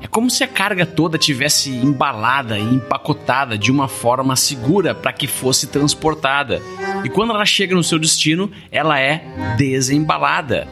É 0.00 0.06
como 0.06 0.30
se 0.30 0.44
a 0.44 0.48
carga 0.48 0.86
toda 0.86 1.18
tivesse 1.18 1.70
embalada 1.70 2.56
e 2.56 2.62
empacotada 2.62 3.58
de 3.58 3.72
uma 3.72 3.88
forma 3.88 4.36
segura 4.36 4.94
para 4.94 5.12
que 5.12 5.26
fosse 5.26 5.66
transportada. 5.66 6.62
E 7.04 7.08
quando 7.08 7.32
ela 7.32 7.44
chega 7.44 7.74
no 7.74 7.82
seu 7.82 7.98
destino, 7.98 8.48
ela 8.70 9.00
é 9.00 9.24
desembalada. 9.58 10.68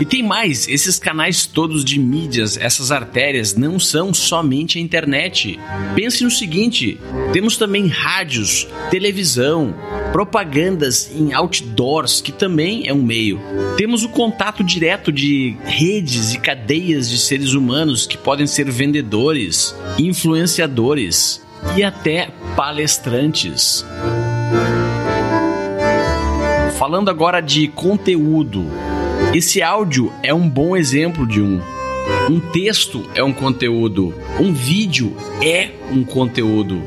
E 0.00 0.04
tem 0.04 0.22
mais, 0.22 0.68
esses 0.68 0.98
canais 0.98 1.44
todos 1.44 1.84
de 1.84 1.98
mídias, 1.98 2.56
essas 2.56 2.92
artérias, 2.92 3.56
não 3.56 3.80
são 3.80 4.14
somente 4.14 4.78
a 4.78 4.80
internet. 4.80 5.58
Pense 5.94 6.22
no 6.22 6.30
seguinte: 6.30 7.00
temos 7.32 7.56
também 7.56 7.88
rádios, 7.88 8.68
televisão, 8.90 9.74
propagandas 10.12 11.10
em 11.12 11.32
outdoors, 11.32 12.20
que 12.20 12.30
também 12.30 12.86
é 12.86 12.94
um 12.94 13.02
meio. 13.02 13.40
Temos 13.76 14.04
o 14.04 14.08
contato 14.08 14.62
direto 14.62 15.10
de 15.10 15.56
redes 15.64 16.32
e 16.32 16.38
cadeias 16.38 17.10
de 17.10 17.18
seres 17.18 17.52
humanos 17.54 18.06
que 18.06 18.16
podem 18.16 18.46
ser 18.46 18.70
vendedores, 18.70 19.74
influenciadores 19.98 21.44
e 21.76 21.82
até 21.82 22.30
palestrantes. 22.54 23.84
Falando 26.78 27.10
agora 27.10 27.40
de 27.40 27.66
conteúdo, 27.66 28.70
esse 29.34 29.62
áudio 29.62 30.12
é 30.22 30.32
um 30.32 30.48
bom 30.48 30.76
exemplo 30.76 31.26
de 31.26 31.40
um. 31.40 31.60
Um 32.30 32.40
texto 32.40 33.04
é 33.14 33.22
um 33.22 33.32
conteúdo, 33.32 34.14
um 34.40 34.52
vídeo 34.52 35.14
é 35.42 35.70
um 35.90 36.02
conteúdo. 36.02 36.82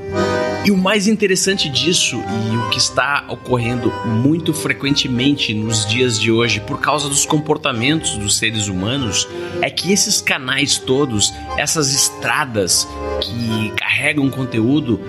E 0.66 0.72
o 0.72 0.78
mais 0.78 1.08
interessante 1.08 1.70
disso, 1.70 2.18
e 2.18 2.58
o 2.58 2.70
que 2.70 2.78
está 2.78 3.26
ocorrendo 3.28 3.92
muito 4.06 4.54
frequentemente 4.54 5.54
nos 5.54 5.88
dias 5.88 6.20
de 6.20 6.32
hoje 6.32 6.60
por 6.60 6.80
causa 6.80 7.10
dos 7.10 7.26
comportamentos 7.26 8.16
dos 8.18 8.38
seres 8.38 8.68
humanos, 8.68 9.28
é 9.62 9.70
que 9.70 9.92
esses 9.92 10.22
canais 10.22 10.78
todos, 10.78 11.34
essas 11.58 11.94
estradas 11.94 12.88
que 13.22 13.72
carregam 13.76 14.30
conteúdo, 14.30 15.00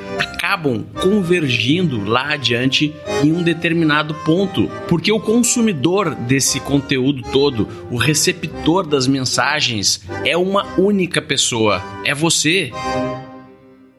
acabam 0.53 0.85
convergindo 1.01 2.05
lá 2.05 2.35
adiante 2.35 2.93
em 3.25 3.33
um 3.33 3.43
determinado 3.43 4.15
ponto, 4.17 4.69
porque 4.87 5.11
o 5.11 5.19
consumidor 5.19 6.15
desse 6.15 6.61
conteúdo 6.61 7.23
todo, 7.33 7.67
o 7.91 7.97
receptor 7.97 8.87
das 8.87 9.07
mensagens, 9.07 10.03
é 10.27 10.37
uma 10.37 10.79
única 10.79 11.23
pessoa, 11.23 11.83
é 12.05 12.15
você. 12.15 12.71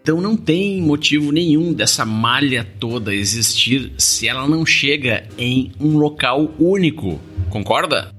Então 0.03 0.22
não 0.22 0.38
tem 0.38 0.79
motivo 0.79 1.31
nenhum 1.31 1.74
dessa 1.74 2.05
malha 2.05 2.67
toda 2.79 3.15
existir 3.15 3.91
se 3.98 4.27
ela 4.27 4.48
não 4.48 4.63
chega 4.63 5.25
em 5.38 5.72
um 5.79 5.98
local 5.98 6.51
único. 6.60 7.19
Concorda? 7.50 8.12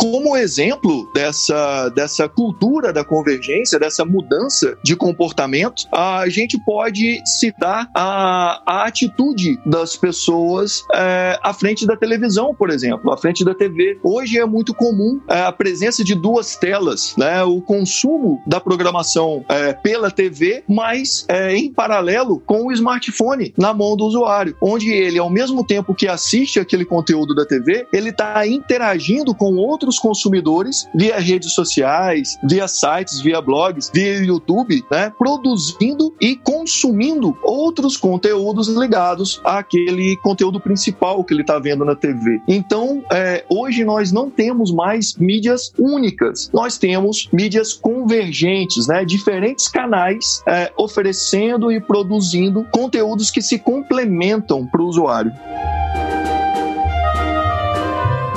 Como 0.00 0.34
exemplo 0.34 1.10
dessa, 1.12 1.90
dessa 1.90 2.26
cultura 2.26 2.90
da 2.90 3.04
convergência, 3.04 3.78
dessa 3.78 4.02
mudança 4.02 4.78
de 4.82 4.96
comportamento, 4.96 5.86
a 5.92 6.26
gente 6.26 6.58
pode 6.64 7.20
citar 7.26 7.86
a, 7.94 8.62
a 8.66 8.84
atitude 8.86 9.60
das 9.66 9.98
pessoas 9.98 10.82
é, 10.94 11.38
à 11.42 11.52
frente 11.52 11.86
da 11.86 11.98
televisão, 11.98 12.54
por 12.54 12.70
exemplo, 12.70 13.12
à 13.12 13.16
frente 13.18 13.44
da 13.44 13.54
TV. 13.54 14.00
Hoje 14.02 14.38
é 14.38 14.46
muito 14.46 14.72
comum 14.72 15.20
é, 15.28 15.42
a 15.42 15.52
presença 15.52 16.02
de 16.02 16.14
duas 16.14 16.56
telas, 16.56 17.14
né? 17.18 17.44
o 17.44 17.60
consumo 17.60 18.42
da 18.46 18.58
programação 18.58 19.44
é, 19.50 19.74
pela 19.74 20.10
TV, 20.10 20.64
mas 20.66 21.26
é, 21.28 21.54
em 21.54 21.70
paralelo 21.70 22.40
com 22.40 22.68
o 22.68 22.72
smartphone 22.72 23.52
na 23.54 23.74
mão 23.74 23.94
do 23.98 24.06
usuário, 24.06 24.56
onde 24.62 24.90
ele, 24.90 25.18
ao 25.18 25.28
mesmo 25.28 25.62
tempo 25.62 25.94
que 25.94 26.08
assiste 26.08 26.58
aquele 26.58 26.86
conteúdo 26.86 27.34
da 27.34 27.44
TV, 27.44 27.86
ele 27.92 28.08
está 28.08 28.46
interagindo 28.46 29.34
com 29.34 29.56
outros 29.56 29.89
consumidores 29.98 30.88
via 30.94 31.18
redes 31.18 31.52
sociais, 31.52 32.38
via 32.44 32.68
sites, 32.68 33.20
via 33.20 33.40
blogs, 33.40 33.90
via 33.92 34.18
YouTube, 34.18 34.84
né? 34.90 35.12
produzindo 35.18 36.14
e 36.20 36.36
consumindo 36.36 37.36
outros 37.42 37.96
conteúdos 37.96 38.68
ligados 38.68 39.40
àquele 39.44 40.16
conteúdo 40.18 40.60
principal 40.60 41.22
que 41.24 41.34
ele 41.34 41.42
está 41.42 41.58
vendo 41.58 41.84
na 41.84 41.94
TV. 41.94 42.40
Então, 42.46 43.02
é, 43.12 43.44
hoje 43.48 43.84
nós 43.84 44.12
não 44.12 44.30
temos 44.30 44.72
mais 44.72 45.16
mídias 45.16 45.72
únicas, 45.78 46.50
nós 46.52 46.78
temos 46.78 47.28
mídias 47.32 47.72
convergentes, 47.72 48.86
né? 48.86 49.04
diferentes 49.04 49.68
canais 49.68 50.42
é, 50.46 50.72
oferecendo 50.76 51.70
e 51.70 51.80
produzindo 51.80 52.66
conteúdos 52.72 53.30
que 53.30 53.42
se 53.42 53.58
complementam 53.58 54.66
para 54.66 54.82
o 54.82 54.86
usuário. 54.86 55.32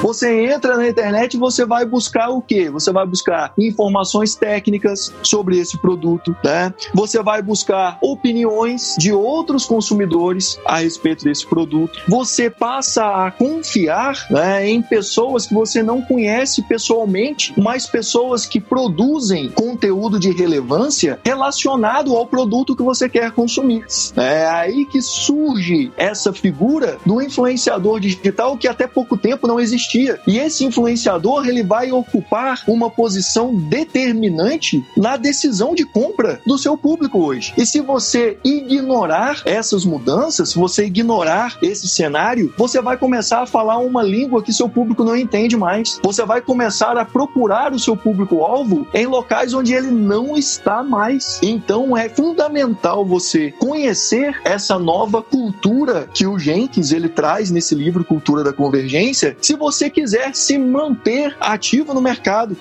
Você 0.03 0.51
entra 0.51 0.75
na 0.75 0.89
internet 0.89 1.35
e 1.35 1.39
você 1.39 1.65
vai 1.65 1.85
buscar 1.85 2.27
o 2.27 2.41
quê? 2.41 2.69
Você 2.69 2.91
vai 2.91 3.05
buscar 3.07 3.53
informações 3.57 4.35
técnicas 4.35 5.13
sobre 5.23 5.57
esse 5.57 5.77
produto, 5.77 6.35
né? 6.43 6.73
Você 6.93 7.23
vai 7.23 7.41
buscar 7.41 7.99
opiniões 8.01 8.95
de 8.99 9.13
outros 9.13 9.65
consumidores 9.65 10.59
a 10.65 10.79
respeito 10.79 11.23
desse 11.23 11.47
produto. 11.47 12.01
Você 12.05 12.49
passa 12.49 13.05
a 13.27 13.31
confiar 13.31 14.27
né, 14.29 14.69
em 14.69 14.81
pessoas 14.81 15.47
que 15.47 15.53
você 15.53 15.81
não 15.81 16.01
conhece 16.01 16.61
pessoalmente, 16.63 17.53
mas 17.57 17.87
pessoas 17.87 18.45
que 18.45 18.59
produzem 18.59 19.51
conteúdo 19.51 20.19
de 20.19 20.33
relevância 20.33 21.17
relacionado 21.23 22.13
ao 22.13 22.27
produto 22.27 22.75
que 22.75 22.83
você 22.83 23.07
quer 23.07 23.31
consumir. 23.31 23.85
É 24.17 24.47
aí 24.47 24.85
que 24.85 25.01
surge 25.01 25.93
essa 25.95 26.33
figura 26.33 26.97
do 27.05 27.21
influenciador 27.21 28.01
digital 28.01 28.57
que 28.57 28.67
até 28.67 28.85
pouco 28.85 29.15
tempo 29.15 29.47
não 29.47 29.61
existia 29.61 29.92
E 30.27 30.39
esse 30.39 30.65
influenciador 30.65 31.47
ele 31.47 31.63
vai 31.63 31.91
ocupar 31.91 32.61
uma 32.67 32.89
posição 32.89 33.55
determinante 33.55 34.83
na 34.95 35.17
decisão 35.17 35.75
de 35.75 35.85
compra 35.85 36.41
do 36.45 36.57
seu 36.57 36.77
público 36.77 37.19
hoje. 37.19 37.53
E 37.57 37.65
se 37.65 37.81
você 37.81 38.37
ignorar 38.43 39.41
essas 39.45 39.85
mudanças, 39.85 40.49
se 40.49 40.55
você 40.55 40.85
ignorar 40.85 41.57
esse 41.61 41.87
cenário, 41.87 42.53
você 42.57 42.81
vai 42.81 42.97
começar 42.97 43.41
a 43.41 43.45
falar 43.45 43.77
uma 43.77 44.03
língua 44.03 44.43
que 44.43 44.53
seu 44.53 44.69
público 44.69 45.03
não 45.03 45.15
entende 45.15 45.55
mais. 45.55 45.99
Você 46.03 46.25
vai 46.25 46.41
começar 46.41 46.97
a 46.97 47.05
procurar 47.05 47.73
o 47.73 47.79
seu 47.79 47.95
público-alvo 47.95 48.87
em 48.93 49.05
locais 49.05 49.53
onde 49.53 49.73
ele 49.73 49.91
não 49.91 50.37
está 50.37 50.83
mais. 50.83 51.39
Então 51.41 51.95
é 51.95 52.09
fundamental 52.09 53.05
você 53.05 53.51
conhecer 53.51 54.39
essa 54.43 54.77
nova 54.77 55.21
cultura 55.21 56.07
que 56.13 56.25
o 56.25 56.37
Jenkins 56.37 56.91
ele 56.91 57.09
traz 57.09 57.51
nesse 57.51 57.75
livro 57.75 58.03
Cultura 58.03 58.43
da 58.43 58.53
Convergência. 58.53 59.35
Se 59.41 59.55
você 59.55 59.82
você 59.83 59.89
quiser 59.89 60.33
se 60.33 60.57
manter 60.57 61.35
ativo 61.41 61.93
no 61.93 61.99
mercado. 61.99 62.55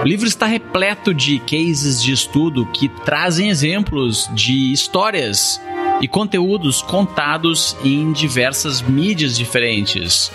O 0.00 0.06
livro 0.06 0.28
está 0.28 0.46
repleto 0.46 1.12
de 1.12 1.40
cases 1.40 2.00
de 2.00 2.12
estudo 2.12 2.66
que 2.66 2.88
trazem 2.88 3.48
exemplos 3.48 4.30
de 4.32 4.72
histórias 4.72 5.60
e 6.00 6.06
conteúdos 6.06 6.82
contados 6.82 7.76
em 7.84 8.12
diversas 8.12 8.80
mídias 8.80 9.36
diferentes, 9.36 10.30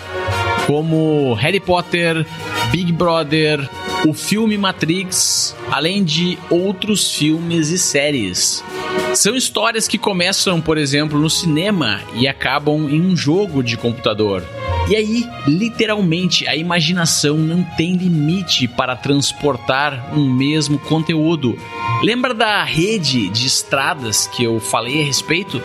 como 0.66 1.32
Harry 1.34 1.60
Potter, 1.60 2.26
Big 2.70 2.92
Brother, 2.92 3.68
o 4.06 4.12
filme 4.12 4.58
Matrix, 4.58 5.56
além 5.70 6.04
de 6.04 6.38
outros 6.50 7.14
filmes 7.14 7.70
e 7.70 7.78
séries. 7.78 8.62
São 9.14 9.34
histórias 9.34 9.88
que 9.88 9.96
começam, 9.96 10.60
por 10.60 10.76
exemplo, 10.76 11.18
no 11.18 11.30
cinema 11.30 12.00
e 12.14 12.28
acabam 12.28 12.88
em 12.90 13.00
um 13.00 13.16
jogo 13.16 13.62
de 13.62 13.76
computador. 13.76 14.42
E 14.90 14.96
aí, 14.96 15.28
literalmente, 15.46 16.48
a 16.48 16.56
imaginação 16.56 17.36
não 17.36 17.62
tem 17.62 17.94
limite 17.94 18.66
para 18.66 18.96
transportar 18.96 20.16
um 20.16 20.32
mesmo 20.32 20.78
conteúdo. 20.78 21.58
Lembra 22.02 22.32
da 22.32 22.64
rede 22.64 23.28
de 23.28 23.46
estradas 23.46 24.26
que 24.26 24.42
eu 24.42 24.58
falei 24.58 25.02
a 25.02 25.04
respeito? 25.04 25.60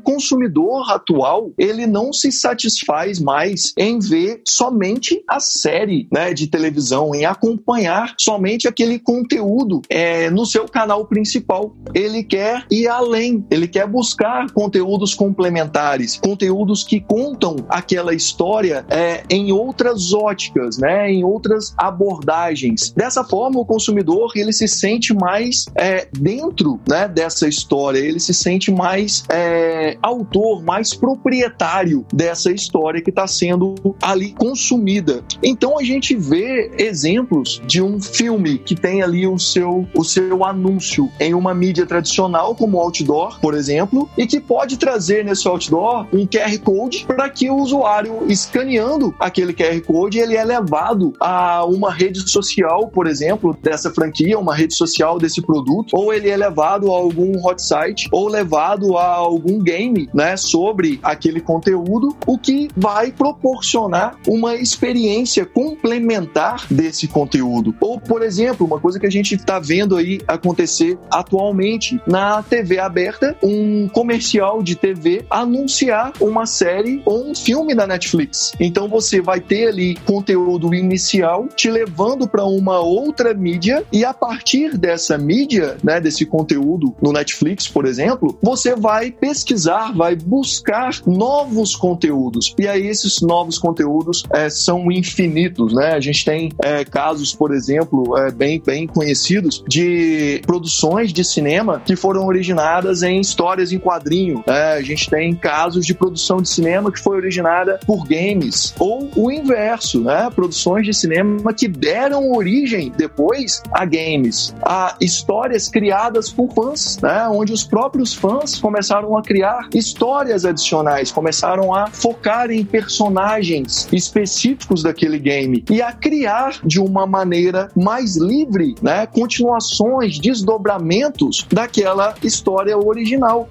Consumidor 0.00 0.90
atual, 0.90 1.52
ele 1.56 1.86
não 1.86 2.12
se 2.12 2.32
satisfaz 2.32 3.18
mais 3.20 3.72
em 3.76 3.98
ver 3.98 4.42
somente 4.46 5.22
a 5.28 5.40
série 5.40 6.08
né, 6.12 6.32
de 6.32 6.46
televisão, 6.46 7.14
em 7.14 7.24
acompanhar 7.24 8.14
somente 8.18 8.66
aquele 8.66 8.98
conteúdo 8.98 9.82
é, 9.88 10.30
no 10.30 10.46
seu 10.46 10.66
canal 10.66 11.06
principal. 11.06 11.74
Ele 11.94 12.22
quer 12.22 12.66
ir 12.70 12.88
além, 12.88 13.44
ele 13.50 13.68
quer 13.68 13.86
buscar 13.86 14.50
conteúdos 14.52 15.14
complementares, 15.14 16.16
conteúdos 16.16 16.84
que 16.84 17.00
contam 17.00 17.56
aquela 17.68 18.14
história 18.14 18.84
é, 18.88 19.22
em 19.30 19.52
outras 19.52 20.12
óticas, 20.12 20.78
né, 20.78 21.10
em 21.10 21.24
outras 21.24 21.74
abordagens. 21.76 22.92
Dessa 22.96 23.24
forma, 23.24 23.60
o 23.60 23.64
consumidor 23.64 24.32
ele 24.34 24.52
se 24.52 24.68
sente 24.68 25.14
mais 25.14 25.66
é, 25.76 26.08
dentro 26.12 26.80
né, 26.88 27.08
dessa 27.08 27.48
história, 27.48 27.98
ele 27.98 28.20
se 28.20 28.34
sente 28.34 28.70
mais 28.70 29.24
é, 29.28 29.89
autor, 30.02 30.62
mais 30.62 30.94
proprietário 30.94 32.04
dessa 32.12 32.50
história 32.50 33.02
que 33.02 33.10
está 33.10 33.26
sendo 33.26 33.74
ali 34.02 34.32
consumida. 34.32 35.22
Então 35.42 35.78
a 35.78 35.82
gente 35.82 36.14
vê 36.16 36.70
exemplos 36.78 37.60
de 37.66 37.82
um 37.82 38.00
filme 38.00 38.58
que 38.58 38.74
tem 38.74 39.02
ali 39.02 39.26
o 39.26 39.38
seu, 39.38 39.86
o 39.94 40.04
seu 40.04 40.44
anúncio 40.44 41.10
em 41.18 41.34
uma 41.34 41.54
mídia 41.54 41.86
tradicional, 41.86 42.54
como 42.54 42.78
outdoor, 42.78 43.40
por 43.40 43.54
exemplo, 43.54 44.08
e 44.16 44.26
que 44.26 44.40
pode 44.40 44.76
trazer 44.76 45.24
nesse 45.24 45.46
outdoor 45.48 46.06
um 46.12 46.26
QR 46.26 46.58
Code 46.58 47.04
para 47.06 47.28
que 47.28 47.50
o 47.50 47.56
usuário, 47.56 48.30
escaneando 48.30 49.14
aquele 49.18 49.52
QR 49.52 49.80
Code, 49.82 50.18
ele 50.18 50.36
é 50.36 50.44
levado 50.44 51.12
a 51.20 51.64
uma 51.64 51.92
rede 51.92 52.28
social, 52.28 52.88
por 52.88 53.06
exemplo, 53.06 53.56
dessa 53.62 53.90
franquia, 53.90 54.38
uma 54.38 54.54
rede 54.54 54.74
social 54.74 55.18
desse 55.18 55.40
produto, 55.40 55.96
ou 55.96 56.12
ele 56.12 56.28
é 56.28 56.36
levado 56.36 56.90
a 56.90 56.96
algum 56.96 57.32
hot 57.44 57.62
site, 57.62 58.08
ou 58.12 58.28
levado 58.28 58.96
a 58.96 59.14
algum 59.14 59.58
game 59.58 59.79
né, 60.12 60.36
sobre 60.36 60.98
aquele 61.02 61.40
conteúdo, 61.40 62.16
o 62.26 62.38
que 62.38 62.68
vai 62.76 63.10
proporcionar 63.12 64.16
uma 64.26 64.54
experiência 64.54 65.44
complementar 65.46 66.66
desse 66.70 67.08
conteúdo. 67.08 67.74
Ou, 67.80 68.00
por 68.00 68.22
exemplo, 68.22 68.66
uma 68.66 68.80
coisa 68.80 68.98
que 68.98 69.06
a 69.06 69.10
gente 69.10 69.34
está 69.34 69.58
vendo 69.58 69.96
aí 69.96 70.20
acontecer 70.26 70.98
atualmente 71.10 72.00
na 72.06 72.42
TV 72.42 72.78
aberta, 72.78 73.36
um 73.42 73.88
comercial 73.88 74.62
de 74.62 74.74
TV 74.74 75.24
anunciar 75.30 76.12
uma 76.20 76.46
série 76.46 77.02
ou 77.04 77.30
um 77.30 77.34
filme 77.34 77.74
da 77.74 77.86
Netflix. 77.86 78.52
Então 78.60 78.88
você 78.88 79.20
vai 79.20 79.40
ter 79.40 79.68
ali 79.68 79.96
conteúdo 80.04 80.74
inicial 80.74 81.48
te 81.54 81.70
levando 81.70 82.28
para 82.28 82.44
uma 82.44 82.80
outra 82.80 83.32
mídia 83.34 83.84
e 83.92 84.04
a 84.04 84.12
partir 84.12 84.76
dessa 84.76 85.16
mídia, 85.16 85.76
né, 85.82 86.00
desse 86.00 86.26
conteúdo 86.26 86.94
no 87.00 87.12
Netflix, 87.12 87.68
por 87.68 87.86
exemplo, 87.86 88.38
você 88.42 88.74
vai 88.74 89.10
pesquisar 89.10 89.69
pesquisar, 89.70 89.92
vai 89.92 90.16
buscar 90.16 90.90
novos 91.06 91.76
conteúdos. 91.76 92.54
E 92.58 92.66
aí 92.66 92.86
esses 92.86 93.20
novos 93.20 93.58
conteúdos 93.58 94.24
é, 94.32 94.50
são 94.50 94.90
infinitos, 94.90 95.72
né? 95.72 95.92
A 95.92 96.00
gente 96.00 96.24
tem 96.24 96.50
é, 96.62 96.84
casos, 96.84 97.34
por 97.34 97.54
exemplo, 97.54 98.16
é, 98.18 98.30
bem, 98.30 98.60
bem 98.64 98.86
conhecidos 98.86 99.62
de 99.68 100.40
produções 100.44 101.12
de 101.12 101.24
cinema 101.24 101.80
que 101.84 101.94
foram 101.94 102.26
originadas 102.26 103.02
em 103.02 103.20
histórias 103.20 103.72
em 103.72 103.78
quadrinho. 103.78 104.42
Né? 104.46 104.72
A 104.72 104.82
gente 104.82 105.08
tem 105.08 105.34
casos 105.34 105.86
de 105.86 105.94
produção 105.94 106.38
de 106.38 106.48
cinema 106.48 106.90
que 106.90 106.98
foi 106.98 107.16
originada 107.16 107.78
por 107.86 108.06
games. 108.06 108.74
Ou 108.78 109.08
o 109.16 109.30
inverso, 109.30 110.00
né? 110.00 110.30
Produções 110.34 110.84
de 110.84 110.94
cinema 110.94 111.52
que 111.52 111.68
deram 111.68 112.32
origem 112.32 112.92
depois 112.96 113.62
a 113.72 113.84
games. 113.84 114.54
A 114.62 114.96
histórias 115.00 115.68
criadas 115.68 116.30
por 116.30 116.52
fãs, 116.52 116.98
né? 117.02 117.28
Onde 117.28 117.52
os 117.52 117.64
próprios 117.64 118.14
fãs 118.14 118.58
começaram 118.58 119.16
a 119.16 119.22
criar 119.22 119.49
histórias 119.74 120.44
adicionais, 120.44 121.10
começaram 121.10 121.74
a 121.74 121.86
focar 121.88 122.50
em 122.50 122.64
personagens 122.64 123.88
específicos 123.92 124.82
daquele 124.82 125.18
game 125.18 125.64
e 125.70 125.80
a 125.82 125.92
criar 125.92 126.60
de 126.64 126.80
uma 126.80 127.06
maneira 127.06 127.70
mais 127.76 128.16
livre, 128.16 128.74
né, 128.82 129.06
continuações, 129.06 130.18
desdobramentos 130.18 131.46
daquela 131.50 132.14
história 132.22 132.76
original. 132.76 133.48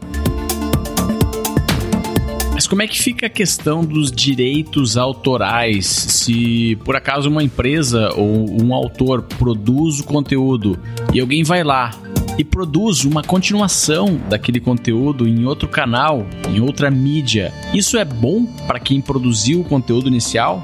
Mas 2.59 2.67
como 2.67 2.81
é 2.81 2.87
que 2.87 2.99
fica 2.99 3.27
a 3.27 3.29
questão 3.29 3.85
dos 3.85 4.11
direitos 4.11 4.97
autorais? 4.97 5.85
Se 5.85 6.75
por 6.83 6.93
acaso 6.93 7.29
uma 7.29 7.41
empresa 7.41 8.09
ou 8.17 8.61
um 8.61 8.73
autor 8.73 9.21
produz 9.21 10.01
o 10.01 10.03
conteúdo 10.03 10.77
e 11.13 11.21
alguém 11.21 11.41
vai 11.41 11.63
lá 11.63 11.91
e 12.39 12.43
produz 12.45 13.03
uma 13.03 13.21
continuação 13.21 14.17
daquele 14.29 14.61
conteúdo 14.61 15.27
em 15.27 15.45
outro 15.45 15.67
canal, 15.67 16.25
em 16.47 16.61
outra 16.61 16.89
mídia, 16.89 17.53
isso 17.73 17.97
é 17.97 18.05
bom 18.05 18.45
para 18.65 18.79
quem 18.79 19.01
produziu 19.01 19.59
o 19.59 19.65
conteúdo 19.65 20.07
inicial? 20.07 20.63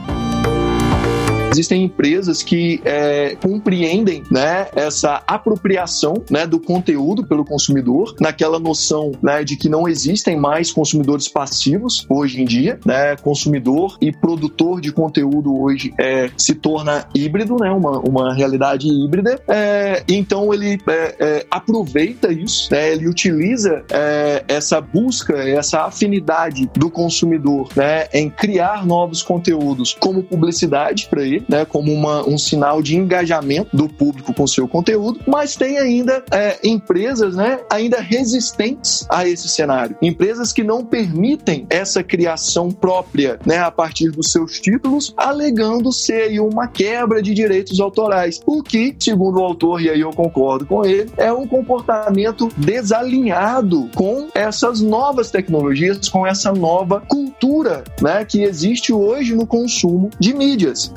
Existem 1.55 1.85
empresas 1.85 2.43
que 2.43 2.81
é, 2.83 3.37
compreendem 3.41 4.23
né, 4.29 4.67
essa 4.75 5.23
apropriação 5.25 6.15
né, 6.29 6.45
do 6.45 6.59
conteúdo 6.59 7.25
pelo 7.25 7.45
consumidor, 7.45 8.13
naquela 8.19 8.59
noção 8.59 9.13
né, 9.23 9.41
de 9.41 9.55
que 9.55 9.69
não 9.69 9.87
existem 9.87 10.35
mais 10.35 10.73
consumidores 10.73 11.29
passivos 11.29 12.05
hoje 12.09 12.41
em 12.41 12.45
dia. 12.45 12.77
Né, 12.85 13.15
consumidor 13.15 13.97
e 14.01 14.11
produtor 14.11 14.81
de 14.81 14.91
conteúdo 14.91 15.57
hoje 15.57 15.93
é, 15.97 16.29
se 16.37 16.55
torna 16.55 17.07
híbrido, 17.15 17.55
né, 17.55 17.71
uma, 17.71 17.99
uma 17.99 18.33
realidade 18.33 18.89
híbrida. 18.89 19.39
É, 19.47 20.03
então 20.09 20.53
ele 20.53 20.77
é, 20.85 21.15
é, 21.19 21.45
aproveita 21.49 22.33
isso, 22.33 22.67
né, 22.69 22.91
ele 22.91 23.07
utiliza 23.07 23.85
é, 23.89 24.43
essa 24.45 24.81
busca, 24.81 25.33
essa 25.37 25.85
afinidade 25.85 26.69
do 26.73 26.89
consumidor 26.89 27.69
né, 27.77 28.09
em 28.13 28.29
criar 28.29 28.85
novos 28.85 29.23
conteúdos 29.23 29.95
como 29.97 30.21
publicidade 30.21 31.07
para 31.09 31.23
ele 31.23 31.44
né, 31.47 31.65
como 31.65 31.91
uma, 31.91 32.27
um 32.27 32.37
sinal 32.37 32.81
de 32.81 32.95
engajamento 32.95 33.75
do 33.75 33.87
público 33.87 34.33
com 34.33 34.47
seu 34.47 34.67
conteúdo, 34.67 35.19
mas 35.27 35.55
tem 35.55 35.77
ainda 35.77 36.23
é, 36.31 36.57
empresas 36.63 37.35
né, 37.35 37.59
ainda 37.69 37.99
resistentes 37.99 39.05
a 39.09 39.27
esse 39.27 39.47
cenário. 39.47 39.95
Empresas 40.01 40.51
que 40.51 40.63
não 40.63 40.85
permitem 40.85 41.65
essa 41.69 42.03
criação 42.03 42.69
própria 42.69 43.39
né, 43.45 43.57
a 43.57 43.71
partir 43.71 44.11
dos 44.11 44.31
seus 44.31 44.59
títulos, 44.59 45.13
alegando 45.17 45.91
ser 45.91 46.39
uma 46.39 46.67
quebra 46.67 47.21
de 47.21 47.33
direitos 47.33 47.79
autorais. 47.79 48.41
O 48.45 48.61
que, 48.63 48.95
segundo 48.99 49.39
o 49.39 49.43
autor, 49.43 49.81
e 49.81 49.89
aí 49.89 50.01
eu 50.01 50.11
concordo 50.11 50.65
com 50.65 50.85
ele, 50.85 51.09
é 51.17 51.31
um 51.31 51.47
comportamento 51.47 52.49
desalinhado 52.57 53.89
com 53.95 54.27
essas 54.33 54.81
novas 54.81 55.31
tecnologias, 55.31 56.09
com 56.09 56.25
essa 56.25 56.51
nova 56.51 57.01
cultura 57.01 57.83
né, 58.01 58.25
que 58.25 58.43
existe 58.43 58.93
hoje 58.93 59.35
no 59.35 59.45
consumo 59.45 60.09
de 60.19 60.33
mídias. 60.33 60.93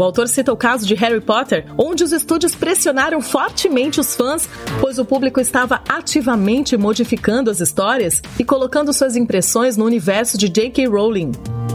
O 0.00 0.02
autor 0.02 0.28
cita 0.28 0.50
o 0.50 0.56
caso 0.56 0.86
de 0.86 0.94
Harry 0.94 1.20
Potter, 1.20 1.66
onde 1.76 2.02
os 2.02 2.10
estúdios 2.10 2.54
pressionaram 2.54 3.20
fortemente 3.20 4.00
os 4.00 4.16
fãs, 4.16 4.48
pois 4.80 4.98
o 4.98 5.04
público 5.04 5.38
estava 5.38 5.82
ativamente 5.86 6.74
modificando 6.74 7.50
as 7.50 7.60
histórias 7.60 8.22
e 8.38 8.42
colocando 8.42 8.94
suas 8.94 9.14
impressões 9.14 9.76
no 9.76 9.84
universo 9.84 10.38
de 10.38 10.48
J.K. 10.48 10.86
Rowling. 10.86 11.32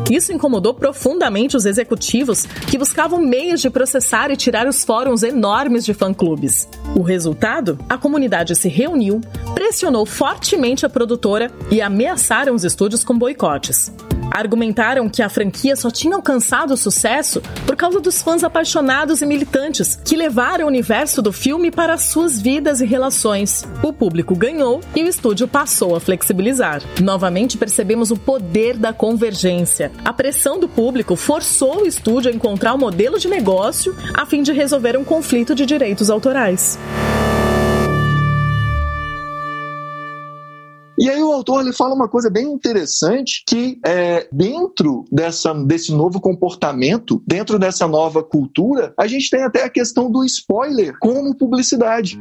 Isso 0.10 0.34
incomodou 0.34 0.74
profundamente 0.74 1.56
os 1.56 1.68
executivos 1.68 2.46
que 2.68 2.80
buscavam 2.80 3.20
meios 3.20 3.62
de 3.62 3.70
processar 3.70 4.32
e 4.32 4.36
tirar 4.36 4.68
os 4.68 4.84
fóruns 4.84 5.22
enormes 5.22 5.86
de 5.86 5.94
fã-clubes. 5.94 6.68
O 6.96 7.04
resultado? 7.04 7.78
A 7.88 7.96
comunidade 7.96 8.56
se 8.56 8.68
reuniu, 8.68 9.22
pressionou 9.54 10.04
fortemente 10.04 10.84
a 10.84 10.90
produtora 10.90 11.52
e 11.70 11.80
ameaçaram 11.80 12.56
os 12.56 12.64
estúdios 12.64 13.04
com 13.04 13.16
boicotes. 13.16 13.92
Argumentaram 14.32 15.10
que 15.10 15.22
a 15.22 15.30
franquia 15.30 15.76
só 15.76 15.90
tinha 15.90 16.16
alcançado 16.16 16.76
sucesso 16.76 17.42
por 17.66 17.76
causa 17.76 18.00
dos 18.00 18.22
fãs 18.22 18.44
apaixonados 18.44 19.22
e 19.22 19.26
militantes 19.26 20.00
que 20.04 20.16
levaram 20.16 20.66
o 20.66 20.68
universo 20.68 21.22
do 21.22 21.32
filme 21.32 21.72
para 21.72 21.98
suas 21.98 22.42
vidas 22.42 22.82
e 22.82 22.86
relações. 22.86 23.66
O 23.82 23.94
público 23.94 24.36
ganhou 24.36 24.82
e 24.96 25.04
o 25.04 25.08
estúdio 25.08 25.48
passou 25.48 25.96
a 25.96 26.00
flexibilizar. 26.00 26.82
Novamente 27.02 27.58
percebemos 27.58 28.12
o 28.12 28.18
poder 28.18 28.78
da 28.78 28.92
convergência. 28.92 29.92
A 30.04 30.12
pressão 30.12 30.60
do 30.60 30.68
público 30.68 31.16
forçou 31.16 31.84
o 31.84 31.88
estúdio 31.88 32.32
a 32.32 32.34
encontrar 32.36 32.74
um 32.74 32.78
modelo 32.78 33.20
de 33.20 33.28
negócio 33.28 33.96
a 34.14 34.26
fim 34.26 34.44
de 34.44 34.52
resolver 34.52 34.98
um 34.98 35.04
conflito 35.04 35.56
de 35.56 35.66
direitos 35.66 36.10
autorais. 36.10 36.78
E 41.06 41.10
aí 41.10 41.22
o 41.22 41.32
autor 41.32 41.62
ele 41.62 41.72
fala 41.72 41.94
uma 41.94 42.08
coisa 42.08 42.32
bem 42.32 42.52
interessante 42.52 43.44
que 43.48 43.80
é, 43.86 44.28
dentro 44.32 45.06
dessa, 45.12 45.54
desse 45.54 45.92
novo 45.92 46.20
comportamento, 46.20 47.22
dentro 47.28 47.60
dessa 47.60 47.88
nova 47.88 48.24
cultura, 48.24 48.92
a 48.98 49.06
gente 49.06 49.30
tem 49.30 49.44
até 49.44 49.66
a 49.66 49.70
questão 49.70 50.10
do 50.10 50.26
spoiler 50.26 50.98
como 51.00 51.38
publicidade 51.38 52.20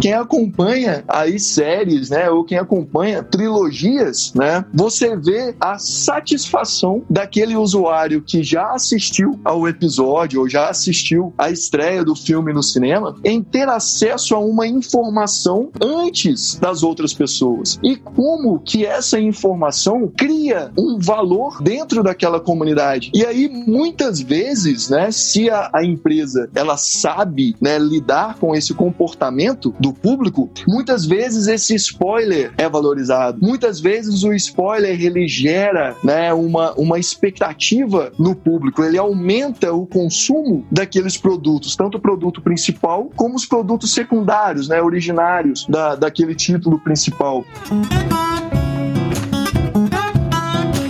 quem 0.00 0.12
acompanha 0.12 1.04
aí 1.08 1.38
séries, 1.40 2.10
né, 2.10 2.30
ou 2.30 2.44
quem 2.44 2.58
acompanha 2.58 3.22
trilogias, 3.22 4.32
né, 4.34 4.64
você 4.72 5.16
vê 5.16 5.54
a 5.60 5.78
satisfação 5.78 7.02
daquele 7.10 7.56
usuário 7.56 8.22
que 8.22 8.42
já 8.42 8.72
assistiu 8.72 9.38
ao 9.44 9.66
episódio 9.66 10.40
ou 10.40 10.48
já 10.48 10.68
assistiu 10.68 11.34
à 11.36 11.50
estreia 11.50 12.04
do 12.04 12.14
filme 12.14 12.52
no 12.52 12.62
cinema 12.62 13.16
em 13.24 13.42
ter 13.42 13.68
acesso 13.68 14.34
a 14.34 14.38
uma 14.38 14.66
informação 14.66 15.70
antes 15.82 16.54
das 16.54 16.82
outras 16.82 17.12
pessoas. 17.12 17.78
E 17.82 17.96
como 17.96 18.60
que 18.60 18.86
essa 18.86 19.18
informação 19.18 20.10
cria 20.16 20.70
um 20.78 20.98
valor 20.98 21.60
dentro 21.62 22.02
daquela 22.02 22.40
comunidade. 22.40 23.10
E 23.14 23.24
aí 23.24 23.48
muitas 23.48 24.20
vezes, 24.20 24.88
né, 24.88 25.10
se 25.10 25.50
a, 25.50 25.70
a 25.74 25.84
empresa 25.84 26.48
ela 26.54 26.76
sabe, 26.76 27.56
né, 27.60 27.78
lidar 27.78 28.36
com 28.38 28.54
esse 28.54 28.72
comportamento 28.74 29.74
do 29.80 29.87
do 29.88 29.92
público, 29.92 30.50
muitas 30.66 31.06
vezes 31.06 31.46
esse 31.46 31.74
spoiler 31.74 32.52
é 32.56 32.68
valorizado. 32.68 33.38
Muitas 33.40 33.80
vezes 33.80 34.22
o 34.22 34.32
spoiler 34.34 35.00
ele 35.00 35.26
gera 35.26 35.96
né, 36.04 36.32
uma, 36.32 36.72
uma 36.74 36.98
expectativa 36.98 38.12
no 38.18 38.34
público, 38.34 38.82
ele 38.82 38.98
aumenta 38.98 39.72
o 39.72 39.86
consumo 39.86 40.66
daqueles 40.70 41.16
produtos, 41.16 41.74
tanto 41.74 41.96
o 41.96 42.00
produto 42.00 42.42
principal 42.42 43.10
como 43.16 43.34
os 43.34 43.46
produtos 43.46 43.94
secundários, 43.94 44.68
né, 44.68 44.82
originários 44.82 45.66
da, 45.68 45.94
daquele 45.94 46.34
título 46.34 46.78
principal. 46.78 47.44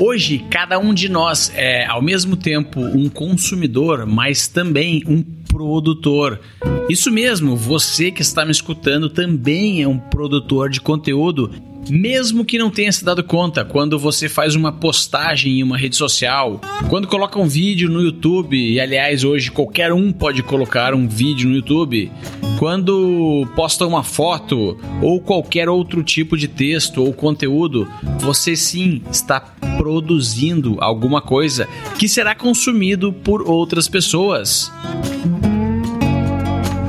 Hoje, 0.00 0.44
cada 0.48 0.78
um 0.78 0.94
de 0.94 1.08
nós 1.08 1.50
é, 1.56 1.84
ao 1.84 2.00
mesmo 2.00 2.36
tempo, 2.36 2.80
um 2.80 3.08
consumidor, 3.08 4.06
mas 4.06 4.46
também 4.46 5.02
um 5.08 5.22
produtor. 5.22 6.40
Isso 6.88 7.10
mesmo, 7.10 7.56
você 7.56 8.12
que 8.12 8.22
está 8.22 8.44
me 8.44 8.52
escutando 8.52 9.10
também 9.10 9.82
é 9.82 9.88
um 9.88 9.98
produtor 9.98 10.70
de 10.70 10.80
conteúdo 10.80 11.50
mesmo 11.90 12.44
que 12.44 12.58
não 12.58 12.70
tenha 12.70 12.92
se 12.92 13.04
dado 13.04 13.22
conta, 13.22 13.64
quando 13.64 13.98
você 13.98 14.28
faz 14.28 14.54
uma 14.54 14.72
postagem 14.72 15.58
em 15.58 15.62
uma 15.62 15.76
rede 15.76 15.96
social, 15.96 16.60
quando 16.88 17.08
coloca 17.08 17.38
um 17.38 17.46
vídeo 17.46 17.88
no 17.88 18.02
YouTube, 18.02 18.56
e 18.56 18.80
aliás, 18.80 19.24
hoje 19.24 19.50
qualquer 19.50 19.92
um 19.92 20.12
pode 20.12 20.42
colocar 20.42 20.94
um 20.94 21.08
vídeo 21.08 21.48
no 21.48 21.56
YouTube, 21.56 22.10
quando 22.58 23.46
posta 23.54 23.86
uma 23.86 24.02
foto 24.02 24.76
ou 25.00 25.20
qualquer 25.20 25.68
outro 25.68 26.02
tipo 26.02 26.36
de 26.36 26.48
texto 26.48 27.02
ou 27.02 27.12
conteúdo, 27.12 27.88
você 28.18 28.56
sim 28.56 29.02
está 29.10 29.40
produzindo 29.76 30.76
alguma 30.80 31.22
coisa 31.22 31.68
que 31.98 32.08
será 32.08 32.34
consumido 32.34 33.12
por 33.12 33.48
outras 33.48 33.88
pessoas. 33.88 34.72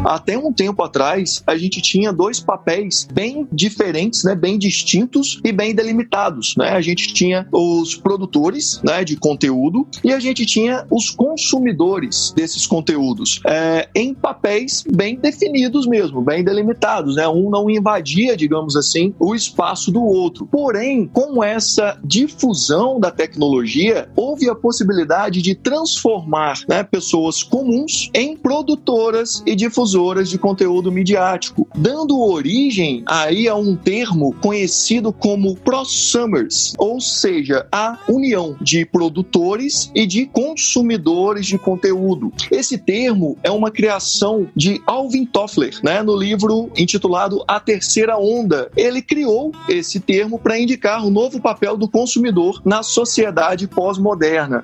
Até 0.06 0.38
um 0.38 0.52
tempo 0.52 0.82
atrás, 0.82 1.44
a 1.46 1.58
gente 1.58 1.82
tinha 1.82 2.14
dois 2.14 2.40
papéis 2.40 3.08
bem 3.12 3.48
diferentes, 3.52 4.24
né, 4.24 4.34
bem 4.34 4.58
distintos 4.58 5.40
e 5.44 5.52
bem 5.52 5.76
delimitados. 5.76 6.56
Né? 6.58 6.70
A 6.70 6.82
gente 6.82 7.14
tinha 7.14 7.48
os 7.52 7.96
produtores 7.96 8.82
né, 8.84 9.04
de 9.04 9.18
conteúdo 9.18 9.88
e 10.04 10.14
a 10.14 10.20
gente 10.20 10.46
tinha 10.46 10.86
os 10.90 11.10
consumidores 11.10 12.34
desses 12.36 12.66
conteúdos 12.66 13.42
é, 13.46 13.90
em 13.94 14.14
papéis 14.14 14.84
bem 14.90 15.18
definidos 15.18 15.86
mesmo, 15.86 16.22
bem 16.22 16.44
delimitados. 16.44 17.16
Né? 17.16 17.28
Um 17.28 17.50
não 17.50 17.70
invadia, 17.70 18.38
digamos 18.38 18.76
assim, 18.76 19.14
o 19.20 19.36
espaço 19.36 19.92
do 19.92 20.04
outro. 20.04 20.48
Porém, 20.48 21.08
com 21.08 21.44
essa 21.44 22.00
difusão 22.04 23.00
da 23.00 23.12
tecnologia, 23.12 24.10
houve 24.16 24.50
a 24.50 24.56
possibilidade 24.56 25.42
de 25.42 25.56
transformar 25.56 26.62
né, 26.68 26.84
pessoas 26.84 27.44
comuns 27.44 28.10
em 28.14 28.36
produtoras 28.36 29.44
e 29.46 29.56
difusores 29.56 29.89
difusoras 29.90 30.30
de 30.30 30.38
conteúdo 30.38 30.92
midiático, 30.92 31.68
dando 31.76 32.20
origem 32.22 33.04
aí 33.08 33.48
a 33.48 33.56
um 33.56 33.76
termo 33.76 34.36
conhecido 34.40 35.12
como 35.12 35.56
prosumers, 35.56 36.76
ou 36.78 37.02
seja, 37.02 37.66
a 37.72 37.98
união 38.08 38.56
de 38.62 38.86
produtores 38.86 39.92
e 39.96 40.06
de 40.06 40.28
consumidores 40.28 41.48
de 41.48 41.58
conteúdo. 41.58 42.32
Esse 42.52 42.78
termo 42.78 43.36
é 43.42 43.50
uma 43.50 43.72
criação 43.72 44.48
de 44.56 44.80
Alvin 44.86 45.26
Toffler, 45.26 45.80
né, 45.84 46.04
no 46.04 46.16
livro 46.16 46.70
intitulado 46.78 47.44
A 47.48 47.60
Terceira 47.60 48.18
Onda. 48.18 48.70
Ele 48.78 49.02
criou 49.02 49.52
esse 49.68 50.00
termo 50.00 50.38
para 50.38 50.60
indicar 50.60 51.04
o 51.04 51.10
novo 51.10 51.42
papel 51.42 51.76
do 51.76 51.90
consumidor 51.90 52.62
na 52.64 52.84
sociedade 52.84 53.68
pós-moderna. 53.68 54.64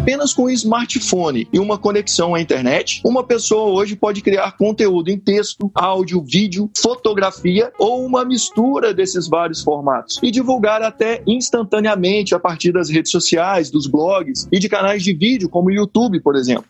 Apenas 0.00 0.32
com 0.32 0.44
um 0.44 0.50
smartphone 0.50 1.46
e 1.52 1.58
uma 1.58 1.76
conexão 1.76 2.34
à 2.34 2.40
internet, 2.40 3.02
uma 3.04 3.22
pessoa 3.22 3.70
hoje 3.70 3.94
pode 3.94 4.22
criar 4.22 4.56
conteúdo 4.56 5.10
em 5.10 5.18
texto, 5.18 5.70
áudio, 5.74 6.24
vídeo, 6.26 6.70
fotografia 6.74 7.70
ou 7.78 8.02
uma 8.06 8.24
mistura 8.24 8.94
desses 8.94 9.28
vários 9.28 9.62
formatos 9.62 10.18
e 10.22 10.30
divulgar 10.30 10.80
até 10.80 11.22
instantaneamente 11.26 12.34
a 12.34 12.40
partir 12.40 12.72
das 12.72 12.88
redes 12.88 13.12
sociais, 13.12 13.70
dos 13.70 13.86
blogs 13.86 14.48
e 14.50 14.58
de 14.58 14.70
canais 14.70 15.02
de 15.02 15.12
vídeo 15.12 15.50
como 15.50 15.68
o 15.68 15.72
YouTube, 15.72 16.18
por 16.20 16.34
exemplo. 16.34 16.64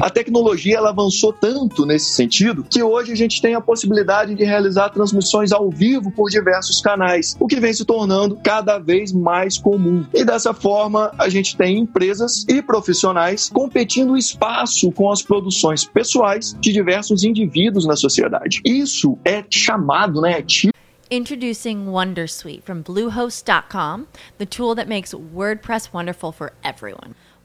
A 0.00 0.08
tecnologia 0.08 0.76
ela 0.76 0.90
avançou 0.90 1.32
tanto 1.32 1.84
nesse 1.84 2.10
sentido 2.10 2.62
que 2.62 2.80
hoje 2.80 3.12
a 3.12 3.16
gente 3.16 3.42
tem 3.42 3.56
a 3.56 3.60
possibilidade 3.60 4.32
de 4.34 4.44
realizar 4.44 4.90
transmissões 4.90 5.50
ao 5.50 5.70
vivo 5.70 6.12
por 6.12 6.30
diversos 6.30 6.80
canais, 6.80 7.36
o 7.40 7.48
que 7.48 7.58
vem 7.58 7.72
se 7.72 7.84
tornando 7.84 8.36
cada 8.36 8.78
vez 8.78 9.12
mais 9.12 9.58
comum. 9.58 10.06
E 10.14 10.24
dessa 10.24 10.54
forma, 10.54 11.12
a 11.18 11.28
gente 11.28 11.56
tem 11.56 11.78
empresas 11.78 12.44
e 12.48 12.62
profissionais 12.62 13.48
competindo 13.48 14.16
espaço 14.16 14.92
com 14.92 15.10
as 15.10 15.20
produções 15.20 15.84
pessoais 15.84 16.56
de 16.60 16.72
diversos 16.72 17.24
indivíduos 17.24 17.84
na 17.84 17.96
sociedade. 17.96 18.60
Isso 18.64 19.18
é 19.24 19.44
chamado, 19.50 20.20
né, 20.20 20.44
Introducing 21.10 21.86
Wondersuite 21.86 22.62
from 22.62 22.82
Bluehost.com, 22.82 24.06
the 24.36 24.46
tool 24.46 24.74
that 24.74 24.86
makes 24.86 25.14
WordPress 25.14 25.92
wonderful 25.92 26.32
for 26.32 26.52
everyone. 26.62 27.14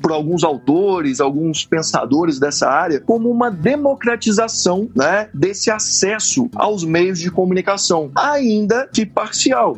Por 0.00 0.12
alguns 0.12 0.44
autores, 0.44 1.20
alguns 1.20 1.66
pensadores 1.66 2.38
dessa 2.38 2.70
área, 2.70 3.00
como 3.00 3.30
uma 3.30 3.50
democratização 3.50 4.88
né, 4.96 5.28
desse 5.34 5.70
acesso 5.70 6.48
aos 6.54 6.84
meios 6.84 7.18
de 7.18 7.30
comunicação, 7.30 8.10
ainda 8.16 8.88
que 8.90 9.04
parcial. 9.04 9.76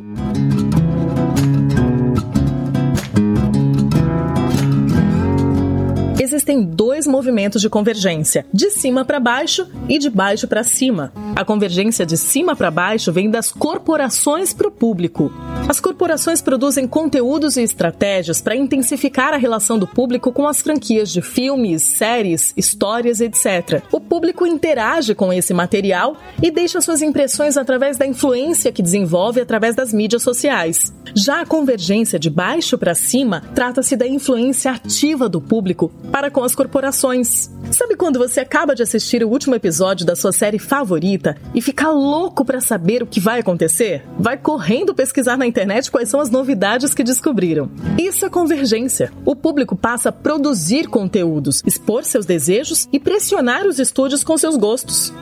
Existem 6.51 6.63
dois 6.63 7.07
movimentos 7.07 7.63
de 7.63 7.71
convergência, 7.71 8.45
de 8.53 8.71
cima 8.71 9.05
para 9.05 9.21
baixo 9.21 9.69
e 9.89 9.99
de 9.99 10.11
baixo 10.11 10.49
para 10.49 10.65
cima. 10.65 11.13
A 11.37 11.45
convergência 11.45 12.05
de 12.05 12.17
cima 12.17 12.57
para 12.57 12.71
baixo 12.71 13.13
vem 13.13 13.31
das 13.31 13.53
corporações 13.53 14.53
para 14.53 14.67
o 14.67 14.71
público. 14.71 15.33
As 15.69 15.79
corporações 15.79 16.43
produzem 16.43 16.89
conteúdos 16.89 17.57
e 17.57 17.63
estratégias 17.63 18.41
para 18.41 18.57
intensificar 18.57 19.33
a 19.33 19.37
relação 19.37 19.79
do 19.79 19.87
público 19.87 20.33
com 20.33 20.47
as 20.49 20.61
franquias 20.61 21.11
de 21.11 21.23
filmes, 21.23 21.83
séries, 21.83 22.53
histórias, 22.57 23.21
etc. 23.21 23.83
O 23.93 24.01
público 24.01 24.45
interage 24.45 25.15
com 25.15 25.33
esse 25.33 25.55
material 25.55 26.17
e 26.43 26.51
deixa 26.51 26.81
suas 26.81 27.01
impressões 27.01 27.57
através 27.57 27.97
da 27.97 28.07
influência 28.07 28.73
que 28.73 28.83
desenvolve 28.83 29.41
através 29.41 29.77
das 29.77 29.93
mídias 29.93 30.23
sociais. 30.23 30.93
Já 31.15 31.41
a 31.41 31.47
convergência 31.47 32.19
de 32.19 32.29
baixo 32.29 32.77
para 32.77 32.95
cima 32.95 33.43
trata-se 33.55 33.97
da 33.97 34.07
influência 34.07 34.73
ativa 34.73 35.29
do 35.29 35.41
público 35.41 35.93
para 36.11 36.31
com 36.41 36.45
as 36.45 36.55
corporações. 36.55 37.51
Sabe 37.71 37.97
quando 37.97 38.19
você 38.19 38.41
acaba 38.41 38.75
de 38.75 38.83
assistir 38.83 39.23
o 39.23 39.29
último 39.29 39.55
episódio 39.55 40.07
da 40.07 40.17
sua 40.17 40.33
série 40.33 40.59
favorita 40.59 41.37
e 41.55 41.61
fica 41.61 41.91
louco 41.91 42.47
para 42.47 42.63
saber 42.63 43.03
o 43.03 43.07
que 43.07 43.21
vai 43.21 43.41
acontecer? 43.41 44.07
Vai 44.19 44.39
correndo 44.39 44.95
pesquisar 44.95 45.37
na 45.37 45.47
internet 45.47 45.91
quais 45.91 46.09
são 46.09 46.19
as 46.19 46.31
novidades 46.31 46.95
que 46.95 47.05
descobriram. 47.05 47.71
Isso 47.99 48.25
é 48.25 48.31
convergência. 48.31 49.13
O 49.23 49.37
público 49.37 49.77
passa 49.77 50.09
a 50.09 50.13
produzir 50.13 50.89
conteúdos, 50.89 51.63
expor 51.67 52.05
seus 52.05 52.25
desejos 52.25 52.89
e 52.91 52.99
pressionar 52.99 53.67
os 53.67 53.79
estúdios 53.79 54.25
com 54.25 54.39
seus 54.39 54.57
gostos. 54.57 55.13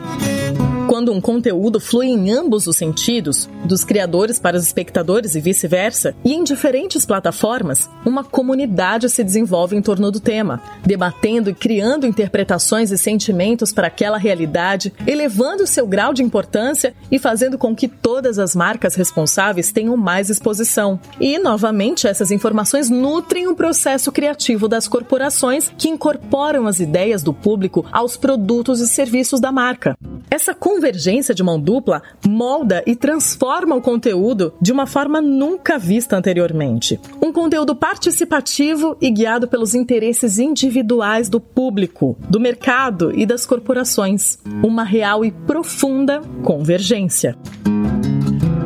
Quando 0.98 1.12
um 1.12 1.20
conteúdo 1.20 1.78
flui 1.78 2.08
em 2.08 2.32
ambos 2.32 2.66
os 2.66 2.76
sentidos, 2.76 3.48
dos 3.64 3.84
criadores 3.84 4.40
para 4.40 4.56
os 4.56 4.64
espectadores 4.64 5.36
e 5.36 5.40
vice-versa, 5.40 6.12
e 6.24 6.34
em 6.34 6.42
diferentes 6.42 7.06
plataformas, 7.06 7.88
uma 8.04 8.24
comunidade 8.24 9.08
se 9.08 9.22
desenvolve 9.22 9.76
em 9.76 9.80
torno 9.80 10.10
do 10.10 10.18
tema, 10.18 10.60
debatendo 10.84 11.50
e 11.50 11.54
criando 11.54 12.04
interpretações 12.04 12.90
e 12.90 12.98
sentimentos 12.98 13.72
para 13.72 13.86
aquela 13.86 14.18
realidade, 14.18 14.92
elevando 15.06 15.68
seu 15.68 15.86
grau 15.86 16.12
de 16.12 16.24
importância 16.24 16.92
e 17.12 17.16
fazendo 17.16 17.56
com 17.56 17.76
que 17.76 17.86
todas 17.86 18.36
as 18.36 18.56
marcas 18.56 18.96
responsáveis 18.96 19.70
tenham 19.70 19.96
mais 19.96 20.28
exposição. 20.28 20.98
E, 21.20 21.38
novamente, 21.38 22.08
essas 22.08 22.32
informações 22.32 22.90
nutrem 22.90 23.46
o 23.46 23.54
processo 23.54 24.10
criativo 24.10 24.66
das 24.66 24.88
corporações 24.88 25.70
que 25.78 25.88
incorporam 25.88 26.66
as 26.66 26.80
ideias 26.80 27.22
do 27.22 27.32
público 27.32 27.86
aos 27.92 28.16
produtos 28.16 28.80
e 28.80 28.88
serviços 28.88 29.38
da 29.38 29.52
marca. 29.52 29.96
Essa 30.28 30.54
convergência 30.88 31.34
de 31.34 31.42
mão 31.42 31.60
dupla 31.60 32.02
molda 32.26 32.82
e 32.86 32.96
transforma 32.96 33.76
o 33.76 33.80
conteúdo 33.82 34.54
de 34.60 34.72
uma 34.72 34.86
forma 34.86 35.20
nunca 35.20 35.78
vista 35.78 36.16
anteriormente. 36.16 36.98
Um 37.20 37.30
conteúdo 37.30 37.76
participativo 37.76 38.96
e 38.98 39.10
guiado 39.10 39.46
pelos 39.46 39.74
interesses 39.74 40.38
individuais 40.38 41.28
do 41.28 41.40
público, 41.40 42.16
do 42.30 42.40
mercado 42.40 43.12
e 43.14 43.26
das 43.26 43.44
corporações. 43.44 44.38
Uma 44.62 44.82
real 44.82 45.24
e 45.24 45.30
profunda 45.30 46.22
convergência. 46.42 47.36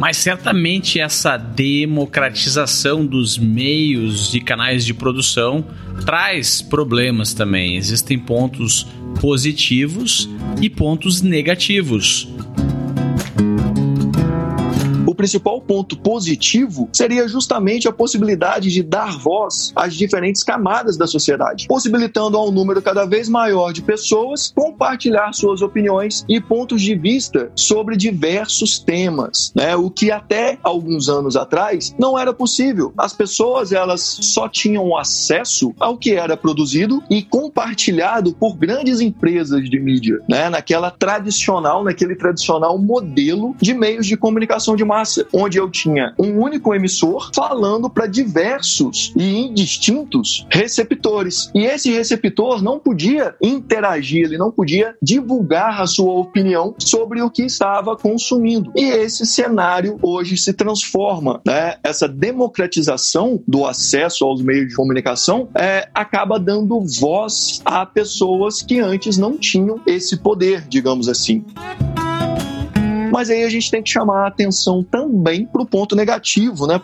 Mas 0.03 0.17
certamente 0.17 0.99
essa 0.99 1.37
democratização 1.37 3.07
dos 3.07 3.39
meios 3.39 4.33
de 4.33 4.41
canais 4.41 4.85
de 4.85 4.93
produção 4.93 5.65
traz 6.05 6.61
problemas 6.61 7.33
também. 7.33 7.77
Existem 7.77 8.19
pontos 8.19 8.85
positivos 9.21 10.29
e 10.61 10.69
pontos 10.69 11.23
negativos 11.23 12.29
principal 15.23 15.61
ponto 15.61 15.97
positivo 15.97 16.89
seria 16.93 17.29
justamente 17.29 17.87
a 17.87 17.93
possibilidade 17.93 18.73
de 18.73 18.83
dar 18.83 19.17
voz 19.17 19.73
às 19.77 19.95
diferentes 19.95 20.43
camadas 20.43 20.97
da 20.97 21.07
sociedade, 21.07 21.69
possibilitando 21.69 22.37
a 22.37 22.45
um 22.45 22.51
número 22.51 22.83
cada 22.83 23.05
vez 23.05 23.29
maior 23.29 23.73
de 23.73 23.83
pessoas 23.83 24.53
compartilhar 24.53 25.33
suas 25.33 25.63
opiniões 25.63 26.25
e 26.29 26.41
pontos 26.41 26.83
de 26.83 26.97
vista 26.97 27.53
sobre 27.55 27.97
diversos 27.97 28.81
temas, 28.81 29.53
né? 29.55 29.77
O 29.77 29.91
que 29.93 30.11
até 30.11 30.59
alguns 30.61 31.09
anos 31.09 31.37
atrás 31.37 31.95
não 31.97 32.19
era 32.19 32.33
possível. 32.33 32.93
As 32.99 33.13
pessoas 33.13 33.71
elas 33.71 34.01
só 34.01 34.49
tinham 34.49 34.97
acesso 34.97 35.73
ao 35.79 35.97
que 35.97 36.15
era 36.15 36.37
produzido 36.37 37.01
e 37.09 37.23
compartilhado 37.23 38.33
por 38.33 38.57
grandes 38.57 39.01
empresas 39.01 39.71
de 39.71 39.79
mídia, 39.79 40.19
né? 40.29 40.51
Naquela 40.51 40.91
tradicional, 40.91 41.85
naquele 41.85 42.17
tradicional 42.17 42.77
modelo 42.77 43.55
de 43.61 43.73
meios 43.73 44.05
de 44.05 44.17
comunicação 44.17 44.75
de 44.75 44.85
massa 44.85 45.12
onde 45.33 45.59
eu 45.59 45.71
tinha 45.71 46.15
um 46.19 46.41
único 46.41 46.75
emissor 46.75 47.31
falando 47.35 47.89
para 47.89 48.07
diversos 48.07 49.13
e 49.17 49.39
indistintos 49.39 50.47
receptores. 50.51 51.51
E 51.55 51.65
esse 51.65 51.91
receptor 51.91 52.63
não 52.63 52.79
podia 52.79 53.35
interagir, 53.43 54.25
ele 54.25 54.39
não 54.39 54.51
podia 54.51 54.95
divulgar 55.03 55.81
a 55.81 55.87
sua 55.87 56.13
opinião 56.15 56.75
sobre 56.79 57.23
o 57.23 57.31
que 57.31 57.43
estava 57.43 57.97
consumindo. 57.97 58.73
E 58.77 58.85
esse 58.85 59.27
cenário 59.27 59.99
hoje 60.03 60.37
se 60.37 60.53
transforma, 60.53 61.41
né? 61.47 61.77
Essa 61.83 62.09
democratização 62.09 63.43
do 63.47 63.67
acesso 63.67 64.25
aos 64.25 64.43
meios 64.43 64.69
de 64.69 64.77
comunicação 64.77 65.49
é, 65.55 65.89
acaba 65.95 66.39
dando 66.39 66.81
voz 67.01 67.61
a 67.65 67.85
pessoas 67.87 68.63
que 68.63 68.79
antes 68.81 69.17
não 69.17 69.37
tinham 69.37 69.81
esse 69.87 70.17
poder, 70.17 70.67
digamos 70.69 71.09
assim. 71.09 71.45
Mas 73.13 73.29
aí 73.29 73.45
a 73.45 73.51
gente 73.51 73.71
tem 73.71 73.83
que 73.83 73.91
chamar 73.91 74.25
a 74.25 74.29
atenção 74.29 74.83
também 74.83 75.45
para 75.45 75.61
o 75.61 75.67
ponto 75.67 75.95
negativo, 75.95 76.67
né? 76.67 76.81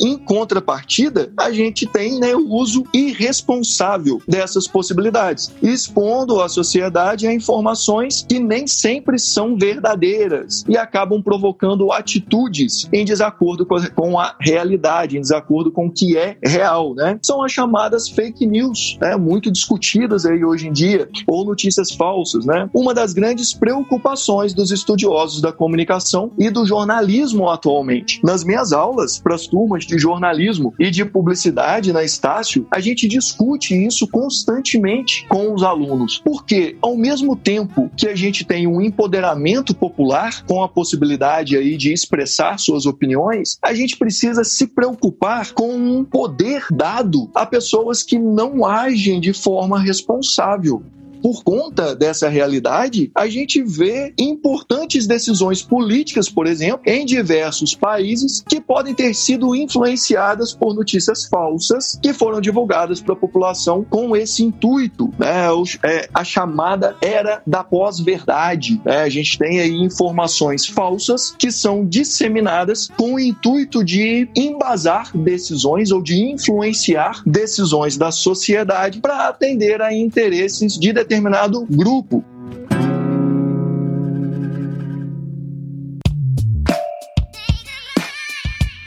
Em 0.00 0.16
contrapartida, 0.16 1.32
a 1.38 1.50
gente 1.50 1.86
tem 1.86 2.18
né, 2.18 2.34
o 2.34 2.48
uso 2.48 2.84
irresponsável 2.94 4.20
dessas 4.26 4.66
possibilidades, 4.66 5.52
expondo 5.62 6.40
a 6.40 6.48
sociedade 6.48 7.26
a 7.26 7.32
informações 7.32 8.24
que 8.28 8.38
nem 8.38 8.66
sempre 8.66 9.18
são 9.18 9.56
verdadeiras 9.56 10.64
e 10.68 10.76
acabam 10.76 11.22
provocando 11.22 11.92
atitudes 11.92 12.88
em 12.92 13.04
desacordo 13.04 13.66
com 13.94 14.18
a 14.18 14.36
realidade, 14.40 15.16
em 15.16 15.20
desacordo 15.20 15.70
com 15.70 15.86
o 15.86 15.92
que 15.92 16.16
é 16.16 16.36
real. 16.42 16.94
Né? 16.94 17.18
São 17.22 17.42
as 17.42 17.52
chamadas 17.52 18.08
fake 18.08 18.46
news, 18.46 18.98
né, 19.00 19.16
muito 19.16 19.50
discutidas 19.50 20.26
aí 20.26 20.44
hoje 20.44 20.68
em 20.68 20.72
dia, 20.72 21.08
ou 21.26 21.44
notícias 21.44 21.92
falsas. 21.92 22.44
Né? 22.44 22.68
Uma 22.74 22.94
das 22.94 23.12
grandes 23.12 23.54
preocupações 23.54 24.54
dos 24.54 24.70
estudiosos 24.70 25.40
da 25.40 25.52
comunicação 25.52 26.32
e 26.38 26.50
do 26.50 26.66
jornalismo 26.66 27.48
atualmente. 27.48 28.20
Nas 28.22 28.44
minhas 28.44 28.72
aulas, 28.72 29.18
para 29.18 29.34
as 29.34 29.46
turmas 29.46 29.81
de 29.86 29.98
jornalismo 29.98 30.74
e 30.78 30.90
de 30.90 31.04
publicidade 31.04 31.92
na 31.92 32.02
Estácio, 32.02 32.66
a 32.70 32.80
gente 32.80 33.08
discute 33.08 33.74
isso 33.74 34.06
constantemente 34.08 35.26
com 35.28 35.54
os 35.54 35.62
alunos. 35.62 36.20
Porque, 36.24 36.76
ao 36.80 36.96
mesmo 36.96 37.36
tempo 37.36 37.90
que 37.96 38.08
a 38.08 38.14
gente 38.14 38.44
tem 38.44 38.66
um 38.66 38.80
empoderamento 38.80 39.74
popular, 39.74 40.44
com 40.44 40.62
a 40.62 40.68
possibilidade 40.68 41.56
aí 41.56 41.76
de 41.76 41.92
expressar 41.92 42.58
suas 42.58 42.86
opiniões, 42.86 43.58
a 43.62 43.74
gente 43.74 43.96
precisa 43.96 44.44
se 44.44 44.66
preocupar 44.66 45.52
com 45.52 45.74
um 45.74 46.04
poder 46.04 46.66
dado 46.70 47.30
a 47.34 47.46
pessoas 47.46 48.02
que 48.02 48.18
não 48.18 48.64
agem 48.64 49.20
de 49.20 49.32
forma 49.32 49.80
responsável 49.80 50.82
por 51.22 51.44
conta 51.44 51.94
dessa 51.94 52.28
realidade, 52.28 53.10
a 53.14 53.28
gente 53.28 53.62
vê 53.62 54.12
importantes 54.18 55.06
decisões 55.06 55.62
políticas, 55.62 56.28
por 56.28 56.46
exemplo, 56.48 56.80
em 56.84 57.06
diversos 57.06 57.74
países 57.74 58.42
que 58.46 58.60
podem 58.60 58.92
ter 58.92 59.14
sido 59.14 59.54
influenciadas 59.54 60.52
por 60.52 60.74
notícias 60.74 61.26
falsas 61.26 61.98
que 62.02 62.12
foram 62.12 62.40
divulgadas 62.40 63.00
para 63.00 63.14
a 63.14 63.16
população 63.16 63.84
com 63.88 64.16
esse 64.16 64.42
intuito, 64.42 65.12
né? 65.18 65.46
É, 65.84 66.08
a 66.12 66.24
chamada 66.24 66.96
era 67.00 67.40
da 67.46 67.62
pós-verdade. 67.62 68.80
Né? 68.84 69.02
A 69.02 69.08
gente 69.08 69.38
tem 69.38 69.60
aí 69.60 69.72
informações 69.72 70.66
falsas 70.66 71.34
que 71.38 71.52
são 71.52 71.86
disseminadas 71.86 72.88
com 72.96 73.14
o 73.14 73.20
intuito 73.20 73.84
de 73.84 74.28
embasar 74.34 75.16
decisões 75.16 75.92
ou 75.92 76.02
de 76.02 76.20
influenciar 76.20 77.22
decisões 77.24 77.96
da 77.96 78.10
sociedade 78.10 79.00
para 79.00 79.28
atender 79.28 79.80
a 79.80 79.94
interesses 79.94 80.78
de 80.78 80.92
determinados 80.92 81.11
determinado 81.12 81.66
grupo. 81.66 82.24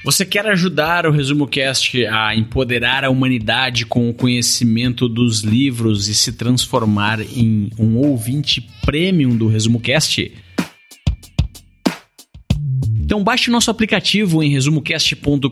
Você 0.04 0.24
quer 0.26 0.46
ajudar 0.48 1.06
o 1.06 1.12
Resumo 1.12 1.48
Cast 1.48 2.06
a 2.06 2.36
empoderar 2.36 3.04
a 3.04 3.10
humanidade 3.10 3.86
com 3.86 4.10
o 4.10 4.14
conhecimento 4.14 5.08
dos 5.08 5.42
livros 5.42 6.08
e 6.08 6.16
se 6.16 6.32
transformar 6.32 7.22
em 7.22 7.70
um 7.78 7.98
ouvinte 7.98 8.68
premium 8.84 9.36
do 9.36 9.48
Resumo 9.48 9.80
Cast? 9.80 10.32
Então 13.06 13.24
baixe 13.24 13.52
nosso 13.52 13.70
aplicativo 13.70 14.42
em 14.42 14.50
resumocast.com.br 14.50 15.50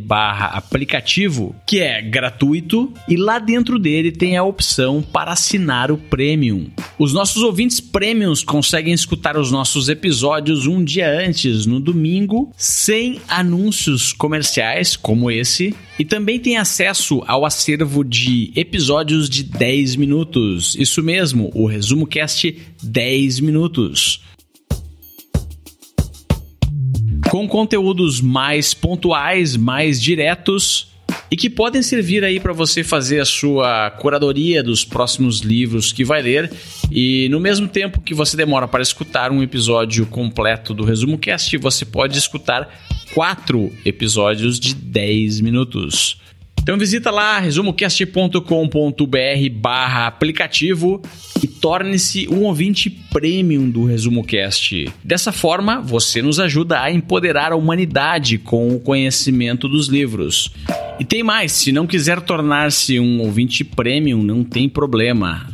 barra 0.00 0.46
aplicativo, 0.46 1.54
que 1.66 1.78
é 1.80 2.00
gratuito, 2.00 2.90
e 3.06 3.16
lá 3.16 3.38
dentro 3.38 3.78
dele 3.78 4.10
tem 4.10 4.34
a 4.34 4.42
opção 4.42 5.02
para 5.02 5.32
assinar 5.32 5.92
o 5.92 5.98
Premium. 5.98 6.70
Os 6.98 7.12
nossos 7.12 7.42
ouvintes 7.42 7.80
Premiums 7.80 8.42
conseguem 8.42 8.94
escutar 8.94 9.36
os 9.36 9.52
nossos 9.52 9.90
episódios 9.90 10.66
um 10.66 10.82
dia 10.82 11.10
antes, 11.10 11.66
no 11.66 11.78
domingo, 11.78 12.50
sem 12.56 13.20
anúncios 13.28 14.14
comerciais 14.14 14.96
como 14.96 15.30
esse, 15.30 15.74
e 15.98 16.04
também 16.04 16.40
tem 16.40 16.56
acesso 16.56 17.22
ao 17.26 17.44
acervo 17.44 18.02
de 18.02 18.52
episódios 18.56 19.28
de 19.28 19.44
10 19.44 19.96
minutos. 19.96 20.74
Isso 20.76 21.02
mesmo, 21.02 21.50
o 21.52 21.66
Resumo 21.66 22.06
Cast 22.06 22.56
10 22.82 23.40
minutos 23.40 24.22
com 27.30 27.46
conteúdos 27.46 28.20
mais 28.20 28.72
pontuais, 28.74 29.56
mais 29.56 30.00
diretos 30.00 30.88
e 31.30 31.36
que 31.36 31.50
podem 31.50 31.82
servir 31.82 32.24
aí 32.24 32.40
para 32.40 32.52
você 32.52 32.82
fazer 32.82 33.20
a 33.20 33.24
sua 33.24 33.90
curadoria 33.90 34.62
dos 34.62 34.84
próximos 34.84 35.40
livros 35.40 35.92
que 35.92 36.04
vai 36.04 36.22
ler 36.22 36.50
e 36.90 37.28
no 37.30 37.38
mesmo 37.38 37.68
tempo 37.68 38.00
que 38.00 38.14
você 38.14 38.36
demora 38.36 38.66
para 38.66 38.82
escutar 38.82 39.30
um 39.30 39.42
episódio 39.42 40.06
completo 40.06 40.72
do 40.72 40.84
Resumo 40.84 41.18
Cast, 41.18 41.56
você 41.58 41.84
pode 41.84 42.18
escutar 42.18 42.68
quatro 43.14 43.72
episódios 43.84 44.58
de 44.58 44.74
10 44.74 45.40
minutos. 45.40 46.18
Então 46.68 46.76
visita 46.76 47.10
lá 47.10 47.38
resumocast.com.br 47.38 48.38
barra 49.54 50.06
aplicativo 50.06 51.00
e 51.42 51.46
torne-se 51.46 52.28
um 52.28 52.42
ouvinte 52.42 52.90
premium 52.90 53.70
do 53.70 53.86
ResumoCast. 53.86 54.92
Dessa 55.02 55.32
forma, 55.32 55.80
você 55.80 56.20
nos 56.20 56.38
ajuda 56.38 56.82
a 56.82 56.92
empoderar 56.92 57.52
a 57.52 57.56
humanidade 57.56 58.36
com 58.36 58.68
o 58.68 58.80
conhecimento 58.80 59.66
dos 59.66 59.88
livros. 59.88 60.52
E 61.00 61.06
tem 61.06 61.22
mais, 61.22 61.52
se 61.52 61.72
não 61.72 61.86
quiser 61.86 62.20
tornar-se 62.20 63.00
um 63.00 63.22
ouvinte 63.22 63.64
premium, 63.64 64.22
não 64.22 64.44
tem 64.44 64.68
problema. 64.68 65.46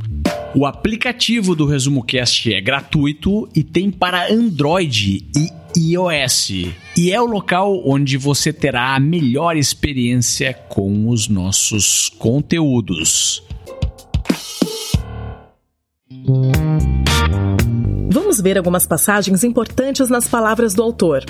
O 0.56 0.66
aplicativo 0.66 1.56
do 1.56 1.66
ResumoCast 1.66 2.54
é 2.54 2.60
gratuito 2.60 3.48
e 3.52 3.64
tem 3.64 3.90
para 3.90 4.32
Android 4.32 5.26
e 5.36 5.50
iOS. 5.76 6.50
E 6.96 7.10
é 7.10 7.20
o 7.20 7.26
local 7.26 7.82
onde 7.84 8.16
você 8.16 8.52
terá 8.52 8.94
a 8.94 9.00
melhor 9.00 9.56
experiência 9.56 10.54
com 10.54 11.08
os 11.08 11.26
nossos 11.26 12.08
conteúdos. 12.08 13.42
Vamos 18.12 18.40
ver 18.40 18.56
algumas 18.56 18.86
passagens 18.86 19.42
importantes 19.42 20.08
nas 20.08 20.28
palavras 20.28 20.72
do 20.72 20.84
autor. 20.84 21.24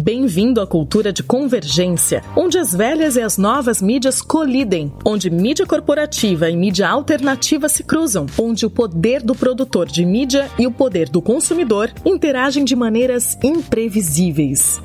Bem-vindo 0.00 0.60
à 0.60 0.66
cultura 0.66 1.12
de 1.12 1.22
convergência, 1.22 2.24
onde 2.34 2.58
as 2.58 2.72
velhas 2.72 3.16
e 3.16 3.20
as 3.20 3.36
novas 3.36 3.82
mídias 3.82 4.22
colidem, 4.22 4.90
onde 5.04 5.28
mídia 5.28 5.66
corporativa 5.66 6.48
e 6.48 6.56
mídia 6.56 6.88
alternativa 6.88 7.68
se 7.68 7.84
cruzam, 7.84 8.26
onde 8.38 8.64
o 8.64 8.70
poder 8.70 9.22
do 9.22 9.34
produtor 9.34 9.86
de 9.86 10.04
mídia 10.04 10.50
e 10.58 10.66
o 10.66 10.72
poder 10.72 11.10
do 11.10 11.20
consumidor 11.20 11.90
interagem 12.06 12.64
de 12.64 12.74
maneiras 12.74 13.36
imprevisíveis. 13.44 14.80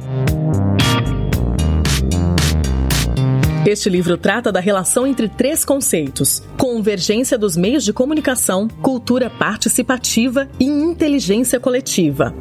Este 3.65 3.89
livro 3.89 4.17
trata 4.17 4.51
da 4.51 4.59
relação 4.59 5.07
entre 5.07 5.29
três 5.29 5.63
conceitos: 5.63 6.43
convergência 6.57 7.37
dos 7.37 7.55
meios 7.55 7.85
de 7.85 7.93
comunicação, 7.93 8.67
cultura 8.81 9.29
participativa 9.29 10.49
e 10.59 10.65
inteligência 10.65 11.59
coletiva. 11.59 12.35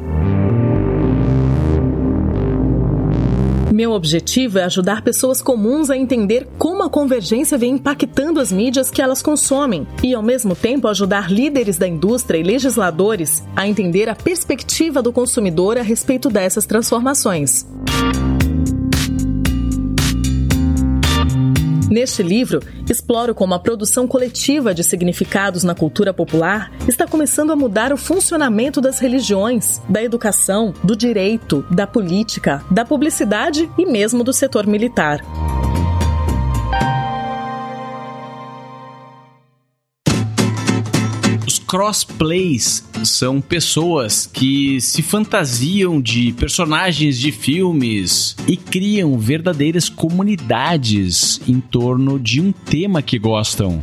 Meu 3.77 3.91
objetivo 3.91 4.57
é 4.57 4.63
ajudar 4.63 5.03
pessoas 5.03 5.39
comuns 5.39 5.91
a 5.91 5.95
entender 5.95 6.47
como 6.57 6.81
a 6.81 6.89
convergência 6.89 7.59
vem 7.59 7.73
impactando 7.73 8.39
as 8.39 8.51
mídias 8.51 8.89
que 8.89 9.03
elas 9.03 9.21
consomem 9.21 9.85
e, 10.03 10.15
ao 10.15 10.23
mesmo 10.23 10.55
tempo, 10.55 10.87
ajudar 10.87 11.31
líderes 11.31 11.77
da 11.77 11.87
indústria 11.87 12.39
e 12.39 12.43
legisladores 12.43 13.43
a 13.55 13.67
entender 13.67 14.09
a 14.09 14.15
perspectiva 14.15 14.99
do 14.99 15.13
consumidor 15.13 15.77
a 15.77 15.83
respeito 15.83 16.27
dessas 16.27 16.65
transformações. 16.65 17.67
Neste 21.97 22.21
livro, 22.21 22.61
exploro 22.87 23.33
como 23.33 23.55
a 23.55 23.59
produção 23.59 24.07
coletiva 24.07 24.71
de 24.71 24.83
significados 24.83 25.63
na 25.63 25.73
cultura 25.73 26.13
popular 26.13 26.71
está 26.87 27.07
começando 27.07 27.49
a 27.49 27.55
mudar 27.55 27.91
o 27.91 27.97
funcionamento 27.97 28.79
das 28.79 28.99
religiões, 28.99 29.81
da 29.89 30.03
educação, 30.03 30.75
do 30.83 30.95
direito, 30.95 31.65
da 31.71 31.87
política, 31.87 32.63
da 32.69 32.85
publicidade 32.85 33.67
e 33.79 33.85
mesmo 33.87 34.23
do 34.23 34.31
setor 34.31 34.67
militar. 34.67 35.23
Crossplays 41.67 42.83
são 43.03 43.41
pessoas 43.41 44.25
que 44.25 44.79
se 44.79 45.01
fantasiam 45.01 46.01
de 46.01 46.31
personagens 46.31 47.19
de 47.19 47.31
filmes 47.31 48.37
e 48.47 48.55
criam 48.55 49.19
verdadeiras 49.19 49.89
comunidades 49.89 51.41
em 51.45 51.59
torno 51.59 52.17
de 52.17 52.39
um 52.39 52.53
tema 52.53 53.01
que 53.01 53.19
gostam 53.19 53.81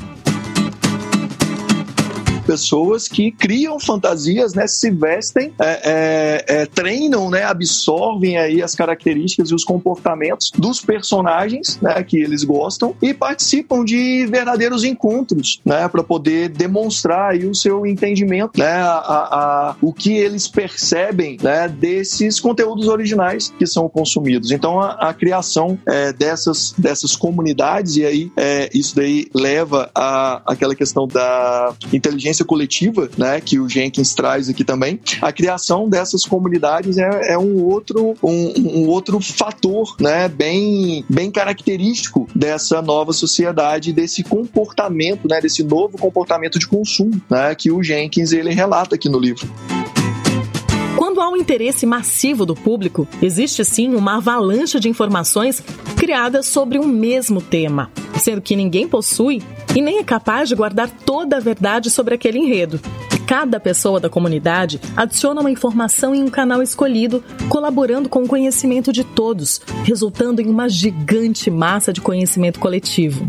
pessoas 2.44 3.08
que 3.08 3.30
criam 3.30 3.78
fantasias, 3.78 4.54
né, 4.54 4.66
se 4.66 4.90
vestem, 4.90 5.52
é, 5.58 5.80
é, 5.84 6.62
é, 6.62 6.66
treinam, 6.66 7.30
né, 7.30 7.44
absorvem 7.44 8.38
aí 8.38 8.62
as 8.62 8.74
características 8.74 9.50
e 9.50 9.54
os 9.54 9.64
comportamentos 9.64 10.50
dos 10.56 10.80
personagens, 10.80 11.78
né, 11.80 12.02
que 12.02 12.18
eles 12.18 12.44
gostam 12.44 12.94
e 13.00 13.12
participam 13.12 13.84
de 13.84 14.26
verdadeiros 14.26 14.84
encontros, 14.84 15.60
né, 15.64 15.88
para 15.88 16.02
poder 16.02 16.48
demonstrar 16.48 17.32
aí 17.32 17.46
o 17.46 17.54
seu 17.54 17.86
entendimento, 17.86 18.58
né, 18.58 18.66
a, 18.66 18.98
a, 18.98 19.76
o 19.80 19.92
que 19.92 20.12
eles 20.12 20.48
percebem, 20.48 21.36
né, 21.42 21.68
desses 21.68 22.40
conteúdos 22.40 22.88
originais 22.88 23.52
que 23.58 23.66
são 23.66 23.88
consumidos. 23.88 24.50
Então 24.50 24.80
a, 24.80 24.92
a 25.08 25.14
criação 25.14 25.78
é, 25.86 26.12
dessas 26.12 26.74
dessas 26.76 27.16
comunidades 27.16 27.96
e 27.96 28.04
aí 28.04 28.32
é, 28.36 28.68
isso 28.74 28.94
daí 28.96 29.28
leva 29.34 29.90
a 29.94 30.42
aquela 30.46 30.74
questão 30.74 31.06
da 31.06 31.74
inteligência 31.92 32.33
consciência 32.34 32.44
coletiva, 32.44 33.08
né, 33.16 33.40
que 33.40 33.58
o 33.58 33.68
Jenkins 33.68 34.14
traz 34.14 34.48
aqui 34.48 34.64
também, 34.64 34.98
a 35.20 35.32
criação 35.32 35.88
dessas 35.88 36.24
comunidades 36.24 36.98
é, 36.98 37.32
é 37.32 37.38
um 37.38 37.62
outro 37.62 38.16
um, 38.22 38.52
um, 38.58 38.88
outro 38.88 39.20
fator, 39.20 39.94
né, 40.00 40.28
bem 40.28 41.04
bem 41.08 41.30
característico 41.30 42.28
dessa 42.34 42.82
nova 42.82 43.12
sociedade, 43.12 43.92
desse 43.92 44.24
comportamento, 44.24 45.28
né, 45.28 45.40
desse 45.40 45.62
novo 45.62 45.96
comportamento 45.96 46.58
de 46.58 46.66
consumo, 46.66 47.20
né, 47.30 47.54
que 47.54 47.70
o 47.70 47.82
Jenkins 47.82 48.32
ele 48.32 48.52
relata 48.52 48.96
aqui 48.96 49.08
no 49.08 49.18
livro. 49.18 49.46
Quando 50.96 51.20
há 51.20 51.28
um 51.28 51.36
interesse 51.36 51.84
massivo 51.84 52.46
do 52.46 52.54
público, 52.54 53.06
existe 53.20 53.64
sim 53.64 53.94
uma 53.94 54.16
avalanche 54.18 54.78
de 54.78 54.88
informações 54.88 55.62
criadas 55.96 56.46
sobre 56.46 56.78
um 56.78 56.86
mesmo 56.86 57.42
tema, 57.42 57.90
sendo 58.18 58.40
que 58.40 58.54
ninguém 58.54 58.86
possui 58.86 59.42
e 59.74 59.82
nem 59.82 59.98
é 59.98 60.04
capaz 60.04 60.48
de 60.48 60.54
guardar 60.54 60.88
toda 60.88 61.36
a 61.36 61.40
verdade 61.40 61.90
sobre 61.90 62.14
aquele 62.14 62.38
enredo. 62.38 62.80
Cada 63.26 63.58
pessoa 63.58 63.98
da 63.98 64.10
comunidade 64.10 64.80
adiciona 64.96 65.40
uma 65.40 65.50
informação 65.50 66.14
em 66.14 66.22
um 66.22 66.28
canal 66.28 66.62
escolhido, 66.62 67.24
colaborando 67.48 68.08
com 68.08 68.22
o 68.22 68.28
conhecimento 68.28 68.92
de 68.92 69.02
todos, 69.02 69.60
resultando 69.82 70.42
em 70.42 70.46
uma 70.46 70.68
gigante 70.68 71.50
massa 71.50 71.92
de 71.92 72.02
conhecimento 72.02 72.60
coletivo. 72.60 73.26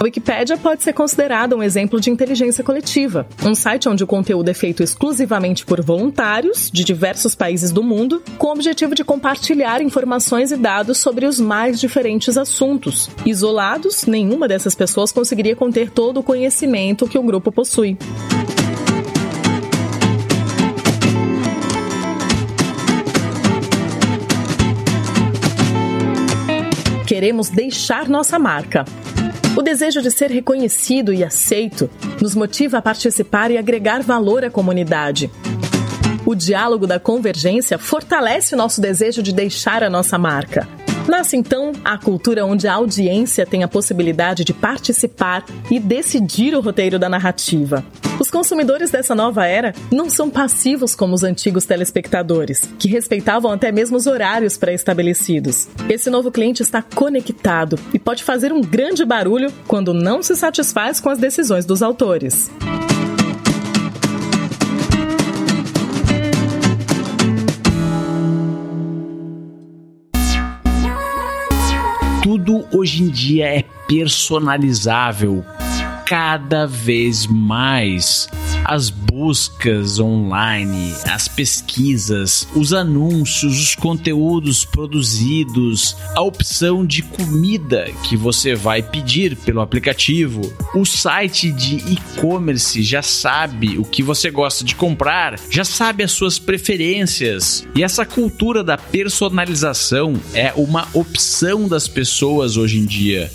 A 0.00 0.04
Wikipédia 0.04 0.56
pode 0.56 0.82
ser 0.82 0.94
considerada 0.94 1.54
um 1.54 1.62
exemplo 1.62 2.00
de 2.00 2.08
inteligência 2.10 2.64
coletiva, 2.64 3.26
um 3.44 3.54
site 3.54 3.86
onde 3.86 4.02
o 4.02 4.06
conteúdo 4.06 4.48
é 4.48 4.54
feito 4.54 4.82
exclusivamente 4.82 5.66
por 5.66 5.82
voluntários 5.82 6.70
de 6.72 6.82
diversos 6.84 7.34
países 7.34 7.70
do 7.70 7.82
mundo, 7.82 8.22
com 8.38 8.46
o 8.46 8.52
objetivo 8.52 8.94
de 8.94 9.04
compartilhar 9.04 9.82
informações 9.82 10.52
e 10.52 10.56
dados 10.56 10.96
sobre 10.96 11.26
os 11.26 11.38
mais 11.38 11.78
diferentes 11.78 12.38
assuntos. 12.38 13.10
Isolados, 13.26 14.06
nenhuma 14.06 14.48
dessas 14.48 14.74
pessoas 14.74 15.12
conseguiria 15.12 15.54
conter 15.54 15.90
todo 15.90 16.20
o 16.20 16.22
conhecimento 16.22 17.06
que 17.06 17.18
o 17.18 17.22
grupo 17.22 17.52
possui. 17.52 17.98
Queremos 27.06 27.50
deixar 27.50 28.08
nossa 28.08 28.38
marca. 28.38 28.86
O 29.56 29.62
desejo 29.62 30.00
de 30.00 30.10
ser 30.10 30.30
reconhecido 30.30 31.12
e 31.12 31.24
aceito 31.24 31.90
nos 32.20 32.34
motiva 32.34 32.78
a 32.78 32.82
participar 32.82 33.50
e 33.50 33.58
agregar 33.58 34.02
valor 34.02 34.44
à 34.44 34.50
comunidade. 34.50 35.30
O 36.24 36.34
diálogo 36.34 36.86
da 36.86 37.00
convergência 37.00 37.76
fortalece 37.76 38.54
o 38.54 38.58
nosso 38.58 38.80
desejo 38.80 39.22
de 39.22 39.32
deixar 39.32 39.82
a 39.82 39.90
nossa 39.90 40.16
marca. 40.16 40.68
Nasce 41.10 41.36
então 41.36 41.72
a 41.84 41.98
cultura 41.98 42.46
onde 42.46 42.68
a 42.68 42.74
audiência 42.74 43.44
tem 43.44 43.64
a 43.64 43.68
possibilidade 43.68 44.44
de 44.44 44.54
participar 44.54 45.44
e 45.68 45.80
decidir 45.80 46.54
o 46.54 46.60
roteiro 46.60 47.00
da 47.00 47.08
narrativa. 47.08 47.84
Os 48.20 48.30
consumidores 48.30 48.92
dessa 48.92 49.12
nova 49.12 49.44
era 49.44 49.74
não 49.90 50.08
são 50.08 50.30
passivos 50.30 50.94
como 50.94 51.12
os 51.12 51.24
antigos 51.24 51.64
telespectadores, 51.64 52.70
que 52.78 52.86
respeitavam 52.86 53.50
até 53.50 53.72
mesmo 53.72 53.96
os 53.96 54.06
horários 54.06 54.56
pré-estabelecidos. 54.56 55.66
Esse 55.88 56.08
novo 56.10 56.30
cliente 56.30 56.62
está 56.62 56.80
conectado 56.80 57.76
e 57.92 57.98
pode 57.98 58.22
fazer 58.22 58.52
um 58.52 58.60
grande 58.60 59.04
barulho 59.04 59.52
quando 59.66 59.92
não 59.92 60.22
se 60.22 60.36
satisfaz 60.36 61.00
com 61.00 61.10
as 61.10 61.18
decisões 61.18 61.66
dos 61.66 61.82
autores. 61.82 62.48
Hoje 72.80 73.02
em 73.02 73.08
dia 73.08 73.44
é 73.44 73.64
personalizável. 73.86 75.44
Cada 76.06 76.66
vez 76.66 77.26
mais 77.26 78.26
as 78.64 78.90
buscas 78.90 79.98
online, 79.98 80.94
as 81.04 81.28
pesquisas, 81.28 82.46
os 82.54 82.72
anúncios, 82.72 83.58
os 83.58 83.74
conteúdos 83.74 84.64
produzidos, 84.64 85.96
a 86.14 86.22
opção 86.22 86.84
de 86.84 87.02
comida 87.02 87.90
que 88.04 88.16
você 88.16 88.54
vai 88.54 88.82
pedir 88.82 89.36
pelo 89.36 89.60
aplicativo. 89.60 90.40
O 90.74 90.84
site 90.84 91.50
de 91.50 91.76
e-commerce 91.92 92.82
já 92.82 93.02
sabe 93.02 93.78
o 93.78 93.84
que 93.84 94.02
você 94.02 94.30
gosta 94.30 94.64
de 94.64 94.74
comprar, 94.74 95.38
já 95.50 95.64
sabe 95.64 96.02
as 96.02 96.12
suas 96.12 96.38
preferências. 96.38 97.66
E 97.74 97.82
essa 97.82 98.04
cultura 98.04 98.62
da 98.62 98.78
personalização 98.78 100.14
é 100.32 100.52
uma 100.56 100.88
opção 100.92 101.66
das 101.66 101.88
pessoas 101.88 102.56
hoje 102.56 102.78
em 102.78 102.86
dia. 102.86 103.30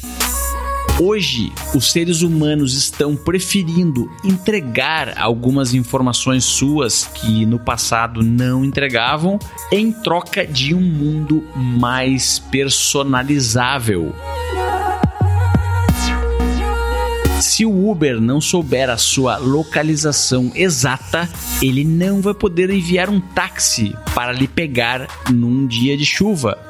Hoje, 0.98 1.52
os 1.74 1.92
seres 1.92 2.22
humanos 2.22 2.74
estão 2.74 3.18
preferindo 3.18 4.10
entregar 4.24 5.18
algumas 5.18 5.74
informações 5.74 6.46
suas 6.46 7.04
que 7.04 7.46
no 7.46 7.60
passado 7.60 8.24
não 8.24 8.64
entregavam 8.64 9.38
em 9.70 9.92
troca 9.92 10.48
de 10.48 10.74
um 10.74 10.80
mundo 10.80 11.44
mais 11.54 12.40
personalizável. 12.40 14.16
Se 17.42 17.66
o 17.66 17.92
Uber 17.92 18.22
não 18.22 18.40
souber 18.40 18.90
a 18.90 18.98
sua 18.98 19.36
localização 19.36 20.50
exata, 20.56 21.30
ele 21.62 21.84
não 21.84 22.22
vai 22.22 22.34
poder 22.34 22.70
enviar 22.70 23.10
um 23.10 23.20
táxi 23.20 23.94
para 24.14 24.32
lhe 24.32 24.48
pegar 24.48 25.10
num 25.30 25.68
dia 25.68 25.98
de 25.98 26.06
chuva 26.06 26.65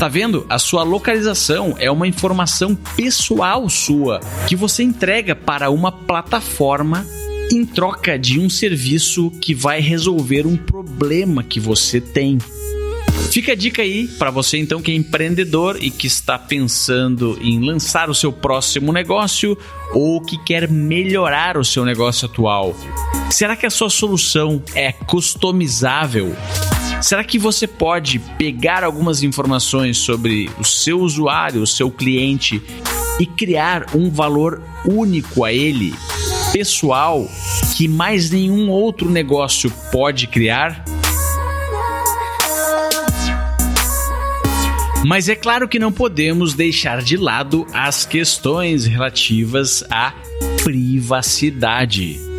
Tá 0.00 0.08
vendo? 0.08 0.46
A 0.48 0.58
sua 0.58 0.82
localização 0.82 1.76
é 1.78 1.90
uma 1.90 2.08
informação 2.08 2.74
pessoal 2.74 3.68
sua 3.68 4.18
que 4.48 4.56
você 4.56 4.82
entrega 4.82 5.36
para 5.36 5.68
uma 5.68 5.92
plataforma 5.92 7.06
em 7.52 7.66
troca 7.66 8.18
de 8.18 8.40
um 8.40 8.48
serviço 8.48 9.30
que 9.42 9.54
vai 9.54 9.78
resolver 9.78 10.46
um 10.46 10.56
problema 10.56 11.42
que 11.42 11.60
você 11.60 12.00
tem. 12.00 12.38
Fica 13.30 13.52
a 13.52 13.54
dica 13.54 13.82
aí 13.82 14.08
para 14.08 14.30
você 14.30 14.56
então 14.56 14.80
que 14.80 14.90
é 14.90 14.94
empreendedor 14.94 15.76
e 15.78 15.90
que 15.90 16.06
está 16.06 16.38
pensando 16.38 17.38
em 17.42 17.62
lançar 17.62 18.08
o 18.08 18.14
seu 18.14 18.32
próximo 18.32 18.94
negócio 18.94 19.54
ou 19.92 20.22
que 20.22 20.42
quer 20.44 20.66
melhorar 20.66 21.58
o 21.58 21.64
seu 21.64 21.84
negócio 21.84 22.26
atual. 22.26 22.74
Será 23.30 23.54
que 23.54 23.66
a 23.66 23.70
sua 23.70 23.90
solução 23.90 24.62
é 24.74 24.92
customizável? 24.92 26.34
Será 27.00 27.24
que 27.24 27.38
você 27.38 27.66
pode 27.66 28.18
pegar 28.38 28.84
algumas 28.84 29.22
informações 29.22 29.96
sobre 29.96 30.50
o 30.58 30.64
seu 30.64 31.00
usuário, 31.00 31.62
o 31.62 31.66
seu 31.66 31.90
cliente 31.90 32.62
e 33.18 33.24
criar 33.24 33.86
um 33.94 34.10
valor 34.10 34.62
único 34.84 35.44
a 35.44 35.52
ele, 35.52 35.94
pessoal, 36.52 37.26
que 37.74 37.88
mais 37.88 38.30
nenhum 38.30 38.68
outro 38.68 39.10
negócio 39.10 39.72
pode 39.90 40.26
criar? 40.26 40.84
Mas 45.04 45.30
é 45.30 45.34
claro 45.34 45.66
que 45.66 45.78
não 45.78 45.90
podemos 45.90 46.52
deixar 46.52 47.00
de 47.00 47.16
lado 47.16 47.66
as 47.72 48.04
questões 48.04 48.84
relativas 48.84 49.82
à 49.90 50.12
privacidade. 50.62 52.29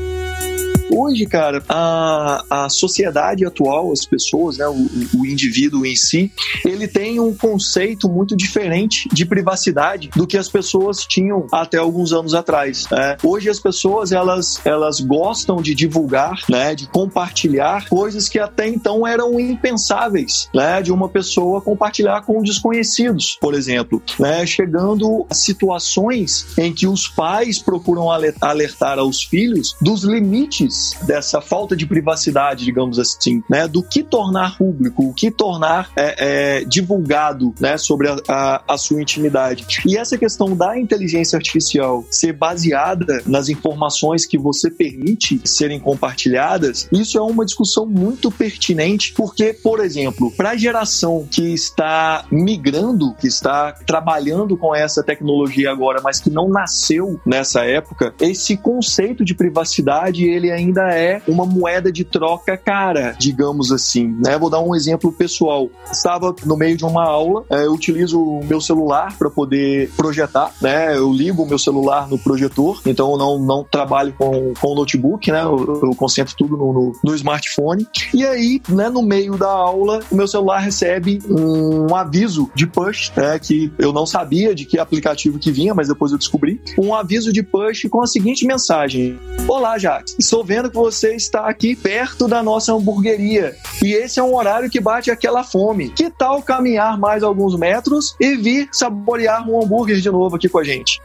Hoje, 0.94 1.26
cara, 1.26 1.64
a, 1.68 2.44
a 2.50 2.70
sociedade 2.70 3.46
atual, 3.46 3.92
as 3.92 4.06
pessoas, 4.06 4.58
né, 4.58 4.68
o, 4.68 4.88
o 5.18 5.26
indivíduo 5.26 5.86
em 5.86 5.96
si, 5.96 6.32
ele 6.66 6.88
tem 6.88 7.20
um 7.20 7.34
conceito 7.34 8.10
muito 8.10 8.36
diferente 8.36 9.08
de 9.12 9.26
privacidade 9.26 10.10
do 10.16 10.28
que 10.28 10.38
as 10.38 10.50
pessoas 10.50 11.06
tinham 11.06 11.48
até 11.52 11.78
alguns 11.78 12.12
anos 12.12 12.34
atrás. 12.34 12.86
Né? 12.92 13.18
Hoje 13.24 13.50
as 13.50 13.60
pessoas 13.60 14.12
elas, 14.12 14.60
elas 14.66 15.00
gostam 15.00 15.62
de 15.62 15.74
divulgar, 15.74 16.44
né, 16.50 16.76
de 16.76 16.88
compartilhar 16.88 17.88
coisas 17.88 18.28
que 18.28 18.40
até 18.40 18.68
então 18.68 19.06
eram 19.08 19.40
impensáveis, 19.40 20.50
né, 20.54 20.82
de 20.82 20.92
uma 20.92 21.10
pessoa 21.10 21.62
compartilhar 21.62 22.22
com 22.22 22.42
desconhecidos, 22.42 23.38
por 23.40 23.54
exemplo, 23.54 24.02
né, 24.20 24.46
chegando 24.46 25.26
a 25.30 25.34
situações 25.34 26.48
em 26.58 26.74
que 26.74 26.88
os 26.88 27.08
pais 27.08 27.60
procuram 27.60 28.10
alertar 28.10 29.00
aos 29.00 29.24
filhos 29.24 29.76
dos 29.82 30.04
limites 30.04 30.81
dessa 31.04 31.42
falta 31.42 31.76
de 31.76 31.86
privacidade, 31.86 32.66
digamos 32.66 33.00
assim, 33.00 33.44
né, 33.50 33.68
do 33.68 33.84
que 33.84 34.04
tornar 34.04 34.58
público, 34.58 35.04
o 35.04 35.14
que 35.14 35.32
tornar 35.32 35.90
é, 35.96 36.16
é, 36.60 36.66
divulgado, 36.66 37.54
né, 37.60 37.78
sobre 37.78 38.10
a, 38.10 38.18
a, 38.28 38.64
a 38.74 38.78
sua 38.78 39.02
intimidade. 39.02 39.66
E 39.86 39.98
essa 39.98 40.18
questão 40.18 40.56
da 40.56 40.78
inteligência 40.78 41.38
artificial 41.38 42.06
ser 42.10 42.34
baseada 42.34 43.22
nas 43.26 43.50
informações 43.50 44.26
que 44.26 44.38
você 44.38 44.70
permite 44.70 45.42
serem 45.46 45.80
compartilhadas, 45.80 46.88
isso 46.92 47.18
é 47.18 47.22
uma 47.22 47.46
discussão 47.46 47.86
muito 47.86 48.32
pertinente, 48.32 49.14
porque, 49.14 49.54
por 49.54 49.80
exemplo, 49.80 50.32
para 50.32 50.52
a 50.52 50.58
geração 50.58 51.28
que 51.30 51.54
está 51.54 52.26
migrando, 52.32 53.14
que 53.16 53.28
está 53.28 53.74
trabalhando 53.86 54.58
com 54.58 54.76
essa 54.76 55.04
tecnologia 55.04 55.72
agora, 55.72 56.02
mas 56.04 56.20
que 56.20 56.30
não 56.30 56.50
nasceu 56.50 57.20
nessa 57.26 57.66
época, 57.66 58.14
esse 58.20 58.58
conceito 58.58 59.24
de 59.24 59.34
privacidade 59.34 60.26
ele 60.26 60.52
ainda 60.52 60.71
é 60.80 61.22
uma 61.28 61.46
moeda 61.46 61.92
de 61.92 62.04
troca 62.04 62.56
cara, 62.58 63.16
digamos 63.18 63.72
assim. 63.72 64.16
Né? 64.24 64.38
Vou 64.38 64.50
dar 64.50 64.62
um 64.62 64.76
exemplo 64.76 65.12
pessoal. 65.12 65.70
Estava 65.92 66.36
no 66.46 66.56
meio 66.56 66.78
de 66.78 66.86
uma 66.86 67.04
aula, 67.04 67.44
é, 67.50 67.66
eu 67.66 67.74
utilizo 67.74 68.22
o 68.22 68.44
meu 68.46 68.62
celular 68.62 69.18
para 69.18 69.30
poder 69.30 69.90
projetar, 69.96 70.54
né? 70.62 70.96
Eu 70.96 71.12
ligo 71.12 71.44
o 71.44 71.48
meu 71.48 71.60
celular 71.60 72.08
no 72.08 72.18
projetor, 72.18 72.82
então 72.86 73.12
eu 73.12 73.18
não, 73.18 73.40
não 73.40 73.64
trabalho 73.64 74.14
com, 74.18 74.54
com 74.60 74.76
notebook, 74.76 75.32
né? 75.32 75.44
Eu, 75.44 75.82
eu 75.84 75.96
concentro 75.96 76.36
tudo 76.38 76.58
no, 76.58 76.74
no, 76.74 77.00
no, 77.04 77.16
smartphone. 77.16 77.88
E 78.14 78.26
aí, 78.26 78.62
né, 78.70 78.90
no 78.90 79.02
meio 79.02 79.38
da 79.38 79.50
aula, 79.50 80.02
o 80.12 80.16
meu 80.16 80.28
celular 80.28 80.60
recebe 80.60 81.20
um 81.30 81.96
aviso 81.96 82.50
de 82.56 82.68
push, 82.68 83.12
né, 83.16 83.40
que 83.40 83.72
eu 83.78 83.92
não 83.92 84.06
sabia 84.06 84.54
de 84.54 84.66
que 84.66 84.80
aplicativo 84.80 85.40
que 85.40 85.52
vinha, 85.52 85.74
mas 85.74 85.88
depois 85.88 86.12
eu 86.12 86.18
descobri. 86.18 86.62
Um 86.78 86.94
aviso 86.94 87.32
de 87.32 87.44
push 87.44 87.88
com 87.90 88.02
a 88.02 88.08
seguinte 88.08 88.46
mensagem: 88.46 89.20
Olá, 89.48 89.78
Jax, 89.78 90.16
estou 90.20 90.44
vendo 90.44 90.61
que 90.70 90.76
você 90.76 91.16
está 91.16 91.48
aqui 91.48 91.76
perto 91.76 92.28
da 92.28 92.44
nossa 92.44 92.74
hamburgueria 92.74 93.56
e 93.84 93.94
esse 93.94 94.20
é 94.20 94.24
um 94.24 94.36
horário 94.36 94.70
que 94.70 94.80
bate 94.80 95.10
aquela 95.10 95.44
fome. 95.44 95.90
Que 95.90 96.10
tal 96.10 96.42
caminhar 96.42 96.98
mais 97.00 97.24
alguns 97.24 97.58
metros 97.58 98.16
e 98.20 98.36
vir 98.36 98.70
saborear 98.72 99.50
um 99.50 99.62
hambúrguer 99.62 100.00
de 100.00 100.10
novo 100.10 100.36
aqui 100.36 100.48
com 100.48 100.60
a 100.60 100.64
gente? 100.64 101.02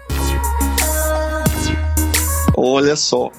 Olha 2.56 2.96
só. 2.96 3.30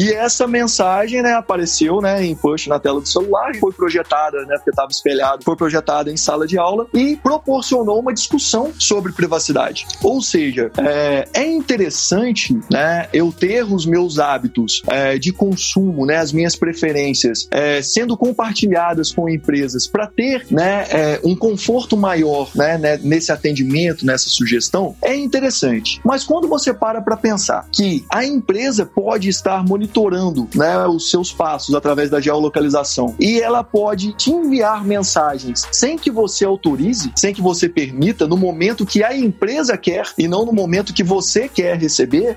E 0.00 0.14
essa 0.14 0.46
mensagem, 0.46 1.20
né, 1.20 1.34
apareceu, 1.34 2.00
né, 2.00 2.24
em 2.24 2.34
push 2.34 2.68
na 2.68 2.80
tela 2.80 3.02
do 3.02 3.06
celular, 3.06 3.54
foi 3.56 3.70
projetada, 3.70 4.46
né, 4.46 4.56
porque 4.56 4.70
estava 4.70 4.90
espelhado, 4.90 5.44
foi 5.44 5.54
projetada 5.54 6.10
em 6.10 6.16
sala 6.16 6.46
de 6.46 6.56
aula 6.56 6.86
e 6.94 7.16
proporcionou 7.16 8.00
uma 8.00 8.14
discussão 8.14 8.72
sobre 8.78 9.12
privacidade. 9.12 9.86
Ou 10.02 10.22
seja, 10.22 10.72
é, 10.78 11.28
é 11.34 11.44
interessante, 11.46 12.58
né, 12.70 13.08
eu 13.12 13.30
ter 13.30 13.62
os 13.62 13.84
meus 13.84 14.18
hábitos 14.18 14.82
é, 14.86 15.18
de 15.18 15.34
consumo, 15.34 16.06
né, 16.06 16.16
as 16.16 16.32
minhas 16.32 16.56
preferências, 16.56 17.46
é, 17.50 17.82
sendo 17.82 18.16
compartilhadas 18.16 19.12
com 19.12 19.28
empresas 19.28 19.86
para 19.86 20.06
ter, 20.06 20.46
né, 20.50 20.86
é, 20.88 21.20
um 21.22 21.36
conforto 21.36 21.94
maior, 21.94 22.48
né, 22.54 22.78
né, 22.78 22.98
nesse 23.02 23.30
atendimento, 23.30 24.06
nessa 24.06 24.30
sugestão, 24.30 24.96
é 25.02 25.14
interessante. 25.14 26.00
Mas 26.02 26.24
quando 26.24 26.48
você 26.48 26.72
para 26.72 27.02
para 27.02 27.18
pensar 27.18 27.68
que 27.70 28.02
a 28.08 28.24
empresa 28.24 28.86
pode 28.86 29.28
estar 29.28 29.62
monitorando 29.62 29.89
né, 30.54 30.86
os 30.86 31.10
seus 31.10 31.32
passos 31.32 31.74
através 31.74 32.10
da 32.10 32.20
geolocalização 32.20 33.14
e 33.18 33.40
ela 33.40 33.62
pode 33.62 34.12
te 34.12 34.30
enviar 34.30 34.84
mensagens 34.84 35.66
sem 35.72 35.96
que 35.96 36.10
você 36.10 36.44
autorize, 36.44 37.12
sem 37.16 37.34
que 37.34 37.42
você 37.42 37.68
permita, 37.68 38.26
no 38.26 38.36
momento 38.36 38.86
que 38.86 39.02
a 39.02 39.16
empresa 39.16 39.76
quer 39.76 40.04
e 40.16 40.28
não 40.28 40.44
no 40.44 40.52
momento 40.52 40.92
que 40.92 41.02
você 41.02 41.48
quer 41.48 41.76
receber. 41.76 42.36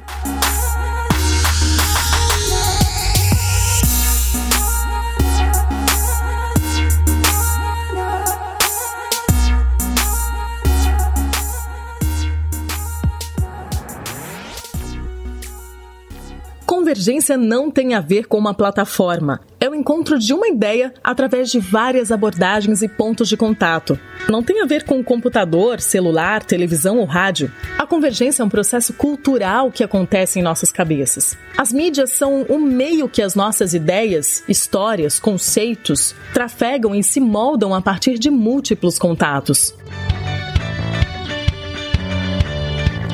Convergência 16.93 17.35
não 17.35 17.71
tem 17.71 17.95
a 17.95 17.99
ver 17.99 18.27
com 18.27 18.37
uma 18.37 18.53
plataforma. 18.53 19.41
É 19.59 19.67
o 19.67 19.73
encontro 19.73 20.19
de 20.19 20.31
uma 20.31 20.47
ideia 20.47 20.93
através 21.03 21.49
de 21.49 21.59
várias 21.59 22.11
abordagens 22.11 22.83
e 22.83 22.87
pontos 22.87 23.27
de 23.27 23.35
contato. 23.35 23.99
Não 24.29 24.43
tem 24.43 24.61
a 24.61 24.65
ver 24.67 24.83
com 24.83 25.03
computador, 25.03 25.81
celular, 25.81 26.43
televisão 26.43 26.99
ou 26.99 27.05
rádio. 27.05 27.51
A 27.79 27.87
convergência 27.87 28.43
é 28.43 28.45
um 28.45 28.49
processo 28.49 28.93
cultural 28.93 29.71
que 29.71 29.83
acontece 29.83 30.37
em 30.37 30.43
nossas 30.43 30.71
cabeças. 30.71 31.35
As 31.57 31.73
mídias 31.73 32.11
são 32.11 32.43
o 32.43 32.59
meio 32.59 33.09
que 33.09 33.23
as 33.23 33.33
nossas 33.33 33.73
ideias, 33.73 34.43
histórias, 34.47 35.19
conceitos 35.19 36.13
trafegam 36.31 36.93
e 36.93 37.01
se 37.01 37.19
moldam 37.19 37.73
a 37.73 37.81
partir 37.81 38.19
de 38.19 38.29
múltiplos 38.29 38.99
contatos. 38.99 39.73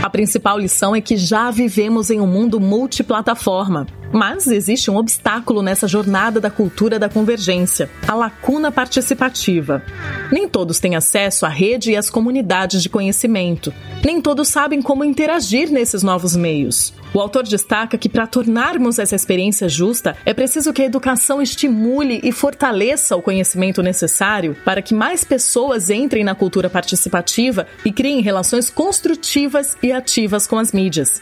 A 0.02 0.10
principal 0.10 0.58
lição 0.58 0.95
é 0.95 1.02
que 1.02 1.18
já 1.18 1.52
vivemos 1.52 2.10
em 2.10 2.22
um 2.22 2.28
mundo 2.28 2.58
multiplataforma. 2.58 3.86
Mas 4.12 4.47
existe 4.47 4.89
um 4.89 4.97
obstáculo 4.97 5.62
nessa 5.62 5.88
jornada 5.88 6.39
da 6.39 6.49
cultura 6.49 6.97
da 6.97 7.07
convergência: 7.07 7.89
a 8.07 8.16
lacuna 8.16 8.72
participativa. 8.72 9.84
Nem 10.32 10.47
todos 10.47 10.80
têm 10.80 10.95
acesso 10.95 11.45
à 11.45 11.49
rede 11.49 11.91
e 11.91 11.95
às 11.95 12.10
comunidades 12.10 12.82
de 12.82 12.89
conhecimento. 12.89 13.74
Nem 14.03 14.22
todos 14.22 14.47
sabem 14.47 14.82
como 14.82 15.03
interagir 15.03 15.72
nesses 15.72 16.03
novos 16.03 16.36
meios. 16.36 16.93
O 17.14 17.20
autor 17.20 17.43
destaca 17.43 17.97
que 17.97 18.07
para 18.07 18.28
tornarmos 18.28 18.99
essa 18.99 19.16
experiência 19.16 19.68
justa, 19.68 20.16
é 20.26 20.34
preciso 20.34 20.72
que 20.72 20.82
a 20.82 20.86
educação 20.86 21.41
estimule 21.41 22.22
e 22.24 22.32
fortaleça 22.32 23.16
o 23.16 23.22
conhecimento 23.22 23.82
necessário 23.82 24.55
para 24.64 24.82
que 24.82 24.93
mais 24.93 25.24
pessoas 25.24 25.89
entrem 25.89 26.24
na 26.24 26.36
cultura 26.36 26.70
participativa 26.70 27.68
e 27.84 27.91
criem 27.91 28.22
relações 28.22 28.70
construtivas 28.70 29.76
e 29.82 29.91
ativas 29.91 30.45
com 30.45 30.57
as 30.57 30.72
mídias. 30.72 31.20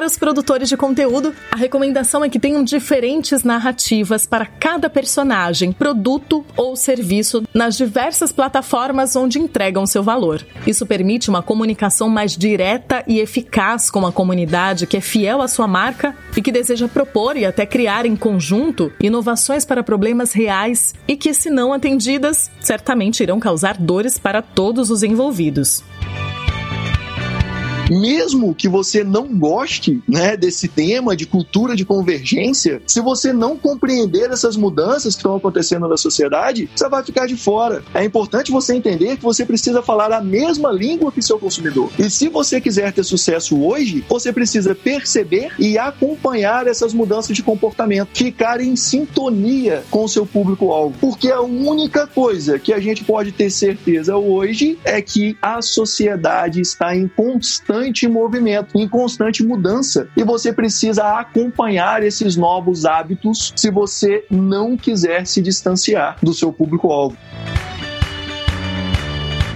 Para 0.00 0.06
os 0.06 0.16
produtores 0.16 0.66
de 0.66 0.78
conteúdo, 0.78 1.34
a 1.52 1.56
recomendação 1.56 2.24
é 2.24 2.30
que 2.30 2.38
tenham 2.38 2.64
diferentes 2.64 3.44
narrativas 3.44 4.24
para 4.24 4.46
cada 4.46 4.88
personagem, 4.88 5.72
produto 5.72 6.42
ou 6.56 6.74
serviço 6.74 7.42
nas 7.52 7.76
diversas 7.76 8.32
plataformas 8.32 9.14
onde 9.14 9.38
entregam 9.38 9.84
seu 9.86 10.02
valor. 10.02 10.42
Isso 10.66 10.86
permite 10.86 11.28
uma 11.28 11.42
comunicação 11.42 12.08
mais 12.08 12.34
direta 12.34 13.04
e 13.06 13.18
eficaz 13.18 13.90
com 13.90 14.06
a 14.06 14.10
comunidade 14.10 14.86
que 14.86 14.96
é 14.96 15.02
fiel 15.02 15.42
à 15.42 15.48
sua 15.48 15.68
marca 15.68 16.16
e 16.34 16.40
que 16.40 16.50
deseja 16.50 16.88
propor 16.88 17.36
e 17.36 17.44
até 17.44 17.66
criar 17.66 18.06
em 18.06 18.16
conjunto 18.16 18.90
inovações 19.02 19.66
para 19.66 19.82
problemas 19.82 20.32
reais 20.32 20.94
e 21.06 21.14
que, 21.14 21.34
se 21.34 21.50
não 21.50 21.74
atendidas, 21.74 22.50
certamente 22.58 23.22
irão 23.22 23.38
causar 23.38 23.76
dores 23.76 24.16
para 24.16 24.40
todos 24.40 24.90
os 24.90 25.02
envolvidos 25.02 25.84
mesmo 27.90 28.54
que 28.54 28.68
você 28.68 29.02
não 29.02 29.26
goste 29.26 30.02
né, 30.08 30.36
desse 30.36 30.68
tema 30.68 31.16
de 31.16 31.26
cultura 31.26 31.74
de 31.74 31.84
convergência, 31.84 32.80
se 32.86 33.00
você 33.00 33.32
não 33.32 33.56
compreender 33.56 34.30
essas 34.30 34.56
mudanças 34.56 35.14
que 35.14 35.20
estão 35.20 35.36
acontecendo 35.36 35.88
na 35.88 35.96
sociedade, 35.96 36.70
você 36.74 36.88
vai 36.88 37.02
ficar 37.02 37.26
de 37.26 37.36
fora. 37.36 37.82
É 37.92 38.04
importante 38.04 38.52
você 38.52 38.74
entender 38.74 39.16
que 39.16 39.22
você 39.22 39.44
precisa 39.44 39.82
falar 39.82 40.12
a 40.12 40.20
mesma 40.20 40.70
língua 40.70 41.10
que 41.10 41.20
seu 41.20 41.38
consumidor. 41.38 41.90
E 41.98 42.08
se 42.08 42.28
você 42.28 42.60
quiser 42.60 42.92
ter 42.92 43.04
sucesso 43.04 43.60
hoje, 43.62 44.04
você 44.08 44.32
precisa 44.32 44.74
perceber 44.74 45.50
e 45.58 45.76
acompanhar 45.76 46.66
essas 46.66 46.94
mudanças 46.94 47.36
de 47.36 47.42
comportamento, 47.42 48.10
ficar 48.14 48.60
em 48.60 48.76
sintonia 48.76 49.82
com 49.90 50.04
o 50.04 50.08
seu 50.08 50.24
público-alvo. 50.24 50.96
Porque 51.00 51.30
a 51.30 51.40
única 51.40 52.06
coisa 52.06 52.58
que 52.58 52.72
a 52.72 52.80
gente 52.80 53.04
pode 53.04 53.32
ter 53.32 53.50
certeza 53.50 54.16
hoje 54.16 54.78
é 54.84 55.02
que 55.02 55.36
a 55.42 55.60
sociedade 55.60 56.60
está 56.60 56.94
em 56.94 57.08
constante 57.08 57.79
constante 57.80 58.06
movimento, 58.08 58.78
em 58.78 58.88
constante 58.88 59.42
mudança. 59.42 60.08
E 60.16 60.22
você 60.22 60.52
precisa 60.52 61.18
acompanhar 61.18 62.02
esses 62.02 62.36
novos 62.36 62.84
hábitos 62.84 63.52
se 63.56 63.70
você 63.70 64.24
não 64.30 64.76
quiser 64.76 65.26
se 65.26 65.40
distanciar 65.40 66.16
do 66.22 66.32
seu 66.32 66.52
público-alvo. 66.52 67.16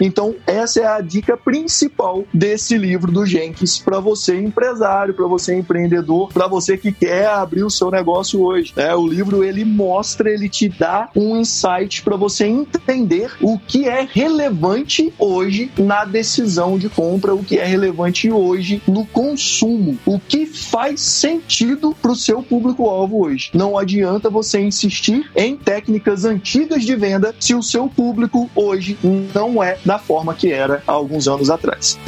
Então, 0.01 0.35
essa 0.47 0.81
é 0.81 0.87
a 0.87 1.01
dica 1.01 1.37
principal 1.37 2.25
desse 2.33 2.77
livro 2.77 3.13
do 3.13 3.25
Jenkins 3.25 3.79
para 3.79 4.01
você 4.01 4.37
empresário, 4.37 5.15
para 5.15 5.27
você 5.27 5.57
empreendedor, 5.57 6.33
para 6.33 6.49
você 6.49 6.77
que 6.77 6.93
quer 6.93 7.27
abrir 7.27 7.63
o 7.63 7.71
seu 7.71 7.91
negócio 7.91 8.43
hoje. 8.43 8.73
É, 8.77 8.95
o 8.95 9.07
livro 9.07 9.45
ele 9.45 9.65
mostra, 9.65 10.31
ele 10.31 10.49
te 10.49 10.69
dá 10.69 11.09
um 11.15 11.37
insight 11.37 12.03
para 12.03 12.17
você 12.17 12.47
entender 12.47 13.33
o 13.41 13.59
que 13.59 13.89
é 13.89 14.07
relevante 14.11 15.13
hoje 15.19 15.71
na 15.79 16.05
decisão 16.05 16.79
de 16.79 16.89
compra, 16.89 17.35
o 17.35 17.45
que 17.45 17.59
é 17.59 17.65
relevante 17.65 18.31
hoje 18.31 18.83
no 18.87 19.07
consumo, 19.07 19.99
o 20.05 20.19
que 20.19 20.47
faz 20.47 21.01
sentido 21.01 21.95
para 22.01 22.13
o 22.13 22.17
seu 22.17 22.43
público-alvo 22.43 23.25
hoje. 23.25 23.51
Não 23.55 23.79
adianta 23.79 24.29
você 24.29 24.61
insistir 24.61 25.31
em 25.37 25.57
técnicas 25.57 26.25
antigas 26.25 26.85
de 26.85 26.97
venda 26.97 27.35
se 27.39 27.55
o 27.55 27.63
seu 27.63 27.89
público 27.89 28.51
hoje 28.55 28.99
não 29.35 29.63
é 29.63 29.79
da 29.85 29.99
forma 29.99 30.35
que 30.35 30.51
era 30.53 30.83
há 30.87 30.93
alguns 30.93 31.29
anos 31.29 31.51
atrás. 31.51 31.99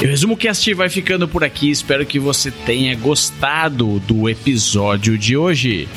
E 0.00 0.04
o 0.04 0.08
Resumo 0.08 0.36
Cast 0.36 0.74
vai 0.74 0.88
ficando 0.88 1.28
por 1.28 1.44
aqui. 1.44 1.70
Espero 1.70 2.04
que 2.04 2.18
você 2.18 2.50
tenha 2.50 2.96
gostado 2.96 4.00
do 4.00 4.28
episódio 4.28 5.16
de 5.16 5.36
hoje. 5.36 5.88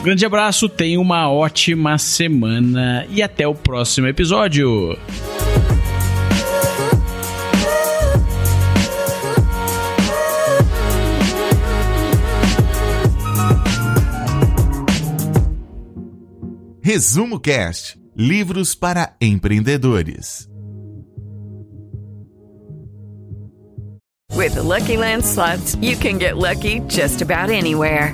Grande 0.03 0.25
abraço, 0.25 0.67
tenha 0.67 0.99
uma 0.99 1.31
ótima 1.31 1.97
semana 1.97 3.05
e 3.09 3.21
até 3.21 3.47
o 3.47 3.55
próximo 3.55 4.07
episódio. 4.07 4.97
Resumo 16.81 17.39
Cast 17.39 17.97
Livros 18.13 18.75
para 18.75 19.15
empreendedores. 19.21 20.49
With 24.35 24.55
the 24.55 24.61
Lucky 24.61 24.97
Land 24.97 25.23
slots, 25.23 25.75
you 25.81 25.95
can 25.95 26.17
get 26.19 26.35
lucky 26.35 26.81
just 26.89 27.21
about 27.21 27.49
anywhere. 27.49 28.13